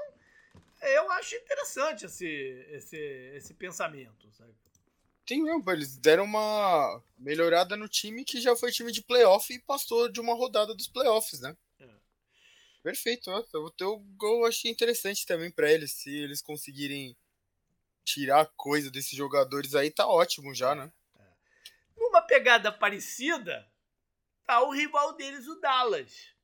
[0.81, 2.27] eu acho interessante esse,
[2.69, 4.53] esse, esse pensamento, sabe?
[5.27, 9.59] Sim, mesmo, eles deram uma melhorada no time que já foi time de playoff e
[9.59, 11.57] passou de uma rodada dos playoffs, né?
[11.79, 11.89] É.
[12.83, 13.43] Perfeito, né?
[13.55, 17.17] o teu gol eu achei interessante também para eles, se eles conseguirem
[18.06, 20.91] tirar coisa desses jogadores aí, tá ótimo já, né?
[21.97, 23.68] Numa pegada parecida,
[24.45, 26.36] tá o rival deles, o Dallas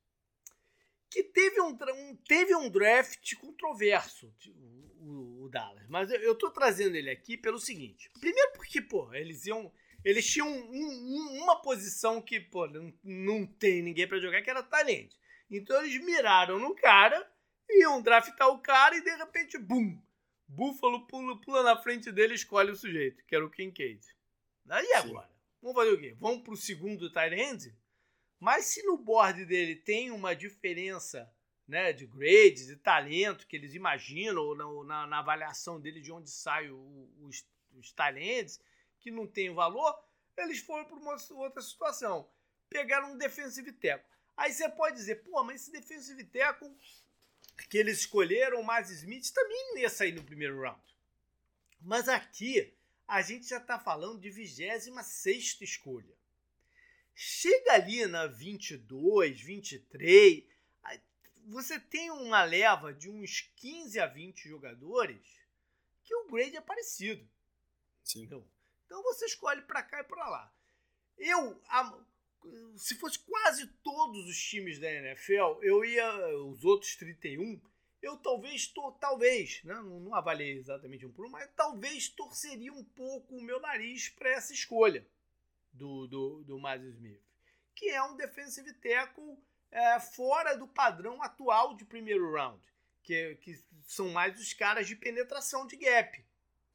[1.12, 5.86] que teve um, um, teve um draft controverso, o, o, o Dallas.
[5.88, 8.10] Mas eu, eu tô trazendo ele aqui pelo seguinte.
[8.18, 9.70] Primeiro porque, pô, eles iam.
[10.02, 14.62] Eles tinham um, uma posição que, pô, não, não tem ninguém para jogar, que era
[14.62, 15.14] talento.
[15.48, 17.30] Então eles miraram no cara,
[17.70, 19.96] iam draftar o cara e de repente, bum!
[20.52, 24.06] Buffalo pula, pula na frente dele e escolhe o sujeito, que era o Kincaid.
[24.66, 25.30] Daí agora?
[25.62, 26.14] Vamos fazer o quê?
[26.20, 27.74] Vamos pro segundo Tyrande?
[28.38, 31.32] Mas se no board dele tem uma diferença
[31.66, 36.28] né, de grades, de talento que eles imaginam, ou na, na avaliação dele de onde
[36.28, 36.70] saem
[37.20, 38.60] os, os talentos,
[39.00, 39.98] que não tem valor,
[40.36, 42.28] eles foram para uma outra situação.
[42.68, 44.10] Pegaram um defensive tackle.
[44.36, 46.70] Aí você pode dizer, pô, mas esse defensive tackle
[47.68, 50.82] que eles escolheram, o Mas Smith, também não ia sair no primeiro round.
[51.80, 52.72] Mas aqui
[53.06, 56.14] a gente já está falando de 26 escolha.
[57.14, 60.44] Chega ali na 22, 23,
[61.46, 65.20] você tem uma leva de uns 15 a 20 jogadores
[66.04, 67.28] que o grade é parecido.
[68.04, 68.22] Sim.
[68.22, 68.46] Então,
[68.86, 70.54] então você escolhe para cá e para lá.
[71.18, 71.60] Eu,
[72.76, 77.60] se fosse quase todos os times da NFL, eu ia, os outros 31,
[78.02, 82.72] eu talvez, to, talvez, né, não, não avaliei exatamente um por um, mas talvez torceria
[82.72, 85.06] um pouco o meu nariz para essa escolha
[85.72, 87.22] do, do, do Miles Smith,
[87.74, 89.38] que é um defensive tackle
[89.70, 92.62] é, fora do padrão atual de primeiro round,
[93.02, 96.24] que, que são mais os caras de penetração de gap,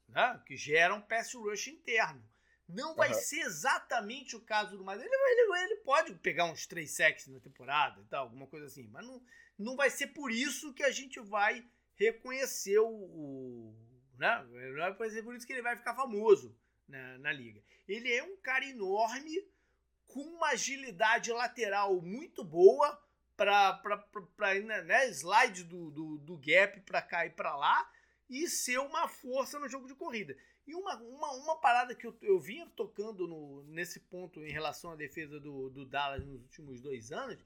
[0.07, 2.23] né, que geram pass rush interno.
[2.67, 3.15] Não vai uhum.
[3.15, 5.01] ser exatamente o caso do Miles.
[5.01, 8.87] Ele, ele, ele pode pegar uns 3 sacks na temporada e tal, alguma coisa assim,
[8.87, 9.21] mas não,
[9.57, 11.65] não vai ser por isso que a gente vai
[11.95, 13.87] reconhecer o, o
[14.17, 14.45] né?
[14.45, 16.57] Não vai ser por isso que ele vai ficar famoso
[16.87, 17.63] na, na liga.
[17.87, 19.35] Ele é um cara enorme,
[20.07, 23.01] com uma agilidade lateral muito boa
[23.35, 23.79] para
[24.85, 27.91] né, slide do, do, do gap para cá e para lá
[28.29, 30.35] e ser uma força no jogo de corrida.
[30.67, 34.91] E uma, uma, uma parada que eu, eu vinha tocando no, nesse ponto em relação
[34.91, 37.39] à defesa do, do Dallas nos últimos dois anos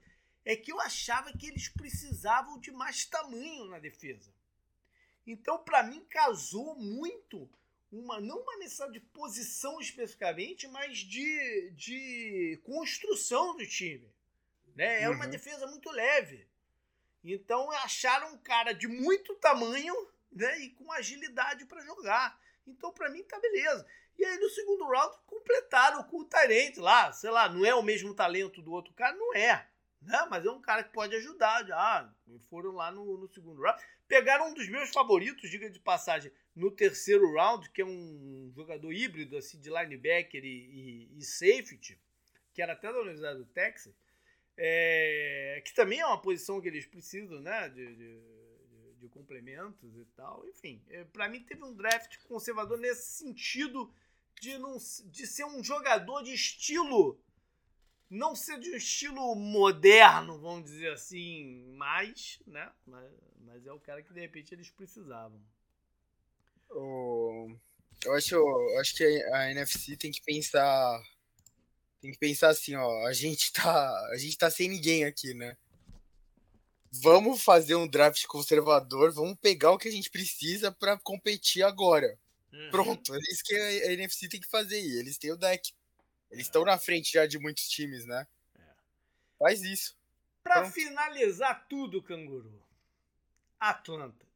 [0.44, 4.34] é que eu achava que eles precisavam de mais tamanho na defesa.
[5.24, 7.48] Então, para mim, casou muito
[7.92, 14.10] uma não uma necessidade de posição especificamente, mas de, de construção do time.
[14.74, 15.02] Né?
[15.02, 15.14] É uhum.
[15.14, 16.48] uma defesa muito leve.
[17.22, 19.94] Então acharam um cara de muito tamanho
[20.32, 20.58] né?
[20.60, 22.40] e com agilidade para jogar.
[22.66, 23.86] Então, para mim, tá beleza.
[24.18, 27.12] E aí, no segundo round, completaram com o Tyrant lá.
[27.12, 29.16] Sei lá, não é o mesmo talento do outro cara?
[29.16, 29.66] Não é.
[30.00, 30.26] Né?
[30.30, 31.66] Mas é um cara que pode ajudar.
[31.72, 32.12] Ah,
[32.48, 33.82] foram lá no, no segundo round.
[34.06, 38.92] Pegaram um dos meus favoritos, diga de passagem, no terceiro round, que é um jogador
[38.92, 41.98] híbrido assim, de linebacker e, e, e safety,
[42.52, 43.94] que era até da Universidade do Texas,
[44.56, 48.20] é, que também é uma posição que eles precisam né, de, de,
[49.02, 50.46] de complementos e tal.
[50.48, 53.92] Enfim, é, para mim teve um draft conservador nesse sentido
[54.40, 54.76] de, não,
[55.06, 57.20] de ser um jogador de estilo
[58.08, 62.70] não ser de um estilo moderno, vamos dizer assim, mas, né?
[62.86, 65.42] Mas, mas é o cara que de repente eles precisavam.
[66.68, 67.50] Oh,
[68.04, 71.02] eu acho, eu acho que a NFC tem que pensar
[72.02, 75.56] tem que pensar assim, ó, a gente tá, a gente tá sem ninguém aqui, né?
[76.92, 82.18] Vamos fazer um draft conservador, vamos pegar o que a gente precisa para competir agora.
[82.52, 82.70] Uhum.
[82.70, 84.98] Pronto, é isso que a, a NFC tem que fazer aí.
[84.98, 85.72] Eles têm o deck
[86.32, 88.26] eles estão na frente já de muitos times, né?
[88.58, 88.74] É.
[89.38, 89.94] Faz isso.
[90.42, 92.60] Para finalizar tudo, canguru,
[93.60, 94.26] Atlanta,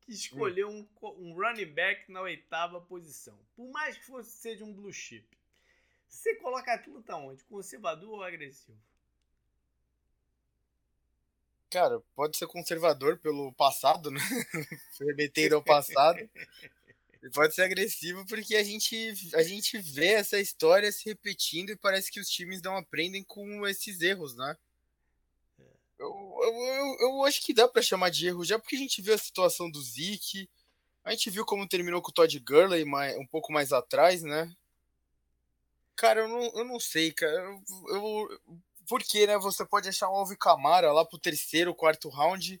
[0.00, 0.86] que escolheu hum.
[1.02, 3.36] um, um running back na oitava posição.
[3.56, 5.26] Por mais que fosse seja um blue chip.
[6.08, 7.42] Você coloca Atlanta onde?
[7.44, 8.78] Conservador ou agressivo?
[11.74, 14.20] Cara, pode ser conservador pelo passado, né?
[15.00, 16.20] Remetendo ao passado.
[17.20, 21.76] E pode ser agressivo porque a gente, a gente vê essa história se repetindo e
[21.76, 24.56] parece que os times não aprendem com esses erros, né?
[25.98, 29.02] Eu, eu, eu, eu acho que dá para chamar de erro já porque a gente
[29.02, 30.48] viu a situação do Zeke,
[31.02, 34.48] a gente viu como terminou com o Todd Gurley mais, um pouco mais atrás, né?
[35.96, 37.34] Cara, eu não, eu não sei, cara.
[37.34, 38.40] Eu, eu,
[38.88, 39.38] porque, né?
[39.38, 42.60] Você pode achar um Alvin Camara lá pro terceiro, quarto round.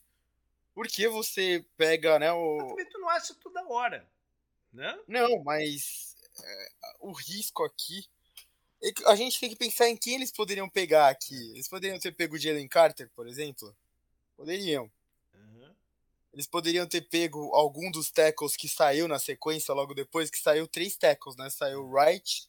[0.74, 2.32] Por que você pega, né?
[2.32, 2.56] O...
[2.58, 4.06] Mas também tu não acha toda hora
[4.74, 4.98] né?
[5.06, 6.68] Não, mas é,
[7.00, 8.04] o risco aqui.
[8.82, 11.52] É a gente tem que pensar em quem eles poderiam pegar aqui.
[11.52, 13.74] Eles poderiam ter pego o Jalen Carter, por exemplo?
[14.36, 14.90] Poderiam.
[15.32, 15.74] Uhum.
[16.32, 20.66] Eles poderiam ter pego algum dos tackles que saiu na sequência logo depois, que saiu
[20.66, 21.48] três tackles, né?
[21.48, 22.46] Saiu o Wright,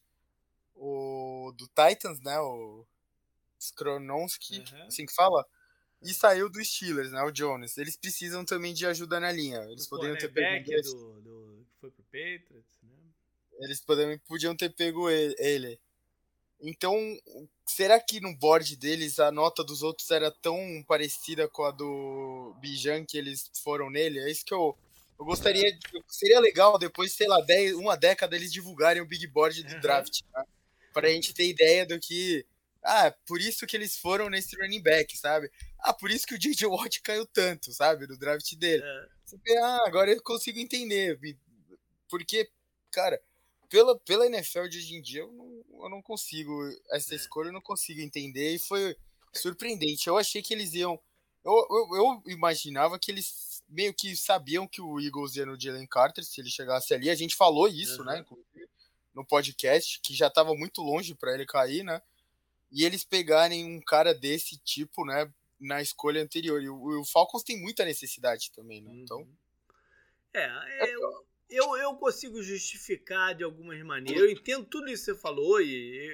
[0.76, 2.38] o do Titans, né?
[2.40, 2.86] O
[3.60, 4.88] Skronowski, uhum.
[4.88, 5.46] assim que fala.
[6.02, 7.22] E saiu do Steelers, né?
[7.24, 7.78] O Jones.
[7.78, 9.60] Eles precisam também de ajuda na linha.
[9.70, 10.82] Eles o poderiam ter pego.
[10.84, 12.94] Do, do, que foi pro Patriots, né?
[13.60, 15.80] Eles poderiam, podiam ter pego ele.
[16.62, 16.96] Então,
[17.66, 22.56] será que no board deles a nota dos outros era tão parecida com a do
[22.60, 24.20] Bijan que eles foram nele?
[24.20, 24.78] É isso que eu,
[25.20, 25.72] eu gostaria.
[25.72, 29.80] De, seria legal depois, sei lá, dez, uma década eles divulgarem o big board do
[29.80, 30.44] draft, né?
[30.94, 32.46] Pra gente ter ideia do que
[32.86, 35.52] ah, por isso que eles foram nesse running back, sabe?
[35.80, 38.06] Ah, por isso que o DJ Watt caiu tanto, sabe?
[38.08, 38.84] No draft dele.
[38.84, 39.08] É.
[39.26, 41.20] Você ah, agora eu consigo entender.
[42.08, 42.50] Porque,
[42.92, 43.20] cara,
[43.70, 46.54] pela, pela NFL de hoje em dia, eu não, eu não consigo.
[46.92, 47.18] Essa é.
[47.18, 48.54] escolha eu não consigo entender.
[48.54, 48.96] E foi
[49.34, 50.08] surpreendente.
[50.08, 51.00] Eu achei que eles iam.
[51.44, 55.88] Eu, eu, eu imaginava que eles meio que sabiam que o Eagles ia no Jalen
[55.88, 57.10] Carter se ele chegasse ali.
[57.10, 58.06] A gente falou isso, uhum.
[58.06, 58.26] né?
[59.14, 62.02] No podcast, que já estava muito longe para ele cair, né?
[62.72, 66.62] E eles pegarem um cara desse tipo, né, na escolha anterior.
[66.62, 68.92] E o, o Falcons tem muita necessidade também, né?
[68.94, 69.20] Então.
[69.20, 69.36] Uhum.
[70.34, 70.46] É,
[70.82, 74.22] é, eu, eu, eu consigo justificar de algumas maneiras.
[74.22, 76.06] Eu entendo tudo isso que você falou, e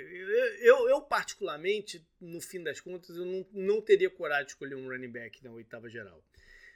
[0.61, 4.75] eu, eu, eu particularmente, no fim das contas, eu não, não teria coragem de escolher
[4.75, 6.23] um running back na oitava geral.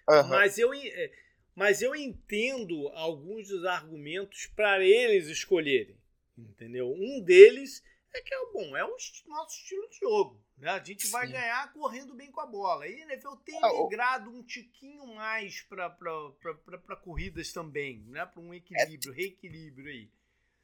[0.10, 0.28] Uhum.
[0.30, 1.12] Mas, eu, é,
[1.56, 5.98] mas eu entendo alguns dos argumentos para eles escolherem.
[6.38, 6.92] Entendeu?
[6.92, 7.82] Um deles
[8.16, 8.96] é que é bom, é o
[9.28, 10.42] nosso estilo de jogo.
[10.58, 10.70] Né?
[10.70, 11.12] A gente Sim.
[11.12, 12.88] vai ganhar correndo bem com a bola.
[12.88, 18.26] E a NFL tem ah, migrado um tiquinho mais para corridas também, né?
[18.26, 20.10] para um equilíbrio, é, reequilíbrio aí.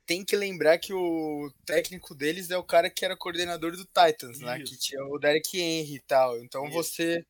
[0.06, 4.38] Tem que lembrar que o técnico deles é o cara que era coordenador do Titans,
[4.38, 4.46] Isso.
[4.46, 4.60] né?
[4.60, 6.38] Que tinha o Derek Henry e tal.
[6.40, 6.74] Então Isso.
[6.74, 7.18] você.
[7.18, 7.26] É.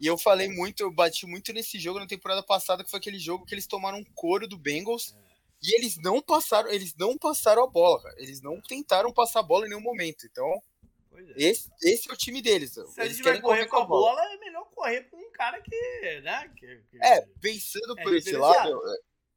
[0.00, 3.18] E eu falei muito, eu bati muito nesse jogo na temporada passada, que foi aquele
[3.18, 5.14] jogo que eles tomaram um couro do Bengals.
[5.16, 5.23] É
[5.64, 8.14] e eles não passaram, eles não passaram a bola, cara.
[8.18, 10.26] Eles não tentaram passar a bola em nenhum momento.
[10.26, 10.62] Então,
[11.14, 11.48] é.
[11.48, 12.74] esse, esse é o time deles.
[12.74, 15.32] Se eles a gente vai correr com a bola, bola, é melhor correr com um
[15.32, 16.52] cara que, né?
[16.54, 18.96] Que, que é, pensando é por esse lado, é,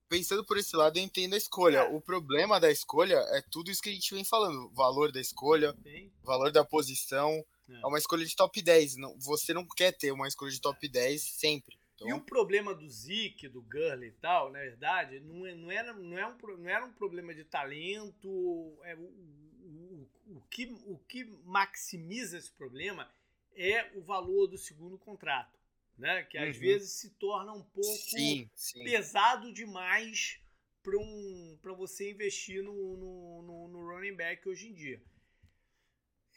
[0.10, 1.78] pensando por esse lado, eu entendo a escolha.
[1.78, 1.96] É.
[1.96, 5.74] O problema da escolha é tudo isso que a gente vem falando: valor da escolha,
[5.82, 6.12] Sim.
[6.24, 7.42] valor da posição.
[7.70, 7.74] É.
[7.84, 8.98] é uma escolha de top 10.
[8.98, 11.78] Não, você não quer ter uma escolha de top 10 sempre.
[11.98, 12.08] Então...
[12.08, 15.94] E o problema do Zeke, do Gurley e tal, na verdade, não, é, não, era,
[15.94, 18.80] não, é um, não era um problema de talento.
[18.84, 23.12] É, o, o, o, que, o que maximiza esse problema
[23.56, 25.58] é o valor do segundo contrato.
[25.98, 26.22] Né?
[26.24, 26.62] Que às uhum.
[26.62, 28.84] vezes se torna um pouco sim, sim.
[28.84, 30.40] pesado demais
[30.84, 35.02] para um, você investir no, no, no, no running back hoje em dia.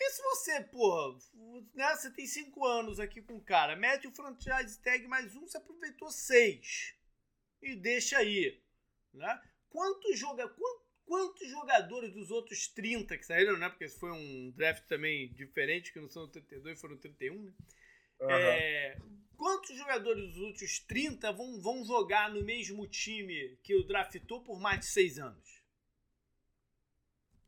[0.01, 1.19] E se você, porra,
[1.75, 5.47] né, você tem cinco anos aqui com o cara, mete o franchise tag mais um,
[5.47, 6.95] você aproveitou seis.
[7.61, 8.63] E deixa aí.
[9.13, 9.43] Né?
[9.69, 13.69] Quantos, joga, quantos, quantos jogadores dos outros 30 que saíram, né?
[13.69, 17.53] Porque esse foi um draft também diferente, que não são 32, foram 31, né?
[18.21, 18.31] Uhum.
[18.31, 18.99] É,
[19.37, 24.59] quantos jogadores dos outros 30 vão, vão jogar no mesmo time que o draftou por
[24.59, 25.63] mais de seis anos?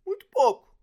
[0.05, 0.77] Muito pouco.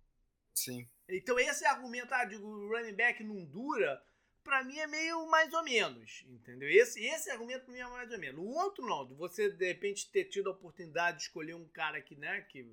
[0.56, 0.88] Sim.
[1.10, 4.02] Então esse argumento ah, o running back não dura,
[4.44, 6.70] para mim é meio mais ou menos, entendeu?
[6.70, 8.40] Esse, esse argumento pra mim é mais ou menos.
[8.40, 12.02] O outro não, de você de repente ter tido a oportunidade de escolher um cara
[12.02, 12.64] que, né, que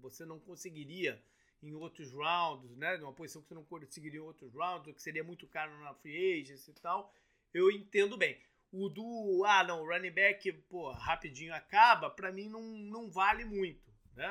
[0.00, 1.22] você não conseguiria
[1.62, 5.02] em outros rounds, né, numa posição que você não conseguiria em outros rounds, ou que
[5.02, 7.14] seria muito caro na free agency e tal,
[7.52, 8.38] eu entendo bem.
[8.70, 13.90] O do, ah, não, running back, pô, rapidinho acaba, para mim não, não vale muito,
[14.14, 14.26] né?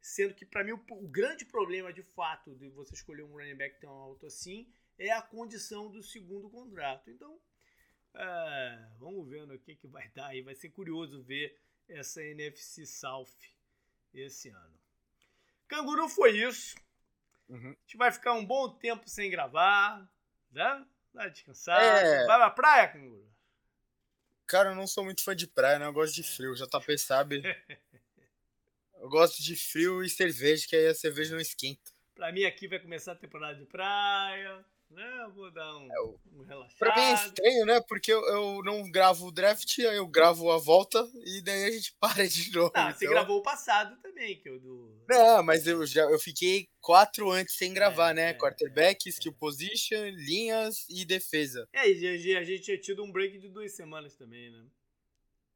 [0.00, 3.56] Sendo que, para mim, o, o, grande problema de fato de você escolher um running
[3.56, 7.10] back tão alto assim é a condição do segundo contrato.
[7.10, 7.40] Então,
[8.14, 10.42] É, vamos ver no que, que vai dar aí.
[10.42, 13.26] Vai ser curioso ver essa NFC South
[14.14, 14.78] esse ano.
[15.66, 16.76] Canguru foi isso.
[17.48, 17.70] Uhum.
[17.70, 20.10] A gente vai ficar um bom tempo sem gravar,
[20.50, 20.86] né?
[21.12, 21.80] Vai descansar.
[21.80, 22.26] É...
[22.26, 23.28] Vai pra praia, Canguru?
[24.46, 25.86] Cara, eu não sou muito fã de praia, né?
[25.86, 26.56] Eu gosto de frio.
[26.56, 27.42] Já tá sabe.
[29.08, 31.90] eu gosto de frio e cerveja, que aí a cerveja não esquenta.
[32.14, 35.30] Pra mim aqui vai começar a temporada de praia né?
[35.34, 36.00] Vou dar um, é,
[36.32, 36.78] um relaxado.
[36.78, 37.80] Pra mim é estranho, né?
[37.86, 41.70] Porque eu, eu não gravo o draft, aí eu gravo a volta e daí a
[41.70, 42.72] gente para de novo.
[42.74, 42.98] Não, então...
[42.98, 45.04] você gravou o passado também, que eu do.
[45.08, 48.30] Não, mas eu já eu fiquei quatro antes sem gravar, é, né?
[48.30, 51.68] É, Quarterback, é, skill position, linhas e defesa.
[51.72, 54.64] É, e a gente tinha tido um break de duas semanas também, né?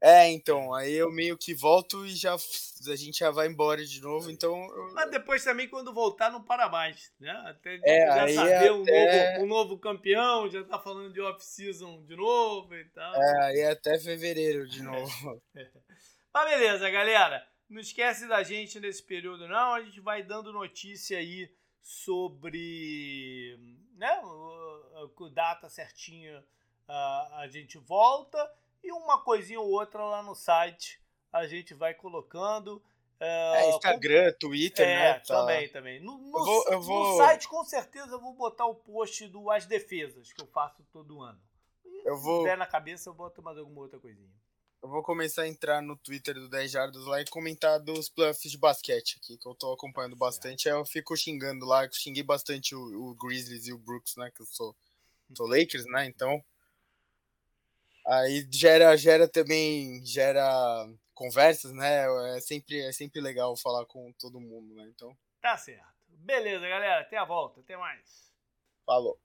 [0.05, 4.01] É, então, aí eu meio que volto e já a gente já vai embora de
[4.01, 4.61] novo, então...
[4.65, 4.93] Eu...
[4.93, 7.31] Mas depois também, quando voltar, não para mais, né?
[7.45, 12.17] Até é, já saber um, novo, um novo campeão, já tá falando de off-season de
[12.17, 13.15] novo e tal.
[13.15, 15.41] É, aí até fevereiro de novo.
[16.33, 17.47] Mas beleza, galera.
[17.69, 19.73] Não esquece da gente nesse período, não.
[19.73, 21.49] A gente vai dando notícia aí
[21.81, 23.57] sobre,
[23.95, 26.43] né, o, data certinha
[26.89, 28.37] a, a gente volta
[28.83, 32.83] e uma coisinha ou outra lá no site a gente vai colocando.
[33.19, 34.39] É, é Instagram, com...
[34.39, 35.13] Twitter, é, né?
[35.19, 35.39] Tá.
[35.39, 35.99] Também, também.
[35.99, 37.11] No, no, eu vou, eu vou...
[37.11, 40.83] no, site, com certeza, eu vou botar o post do As Defesas, que eu faço
[40.91, 41.41] todo ano.
[41.85, 42.41] E eu vou...
[42.41, 44.29] se der na cabeça, eu boto mais alguma outra coisinha.
[44.81, 48.51] Eu vou começar a entrar no Twitter do 10 Jardos lá e comentar dos playoffs
[48.51, 50.67] de basquete aqui, que eu tô acompanhando bastante.
[50.67, 54.29] Aí eu fico xingando lá, eu xinguei bastante o, o Grizzlies e o Brooks, né?
[54.35, 54.75] Que eu sou,
[55.33, 56.05] sou Lakers, né?
[56.05, 56.43] Então
[58.05, 60.43] Aí gera, gera também, gera
[61.13, 62.05] conversas, né?
[62.35, 64.89] É sempre, é sempre legal falar com todo mundo, né?
[64.93, 65.15] Então.
[65.41, 65.93] Tá certo.
[66.07, 67.01] Beleza, galera.
[67.01, 67.59] Até a volta.
[67.61, 68.33] Até mais.
[68.85, 69.19] Falou.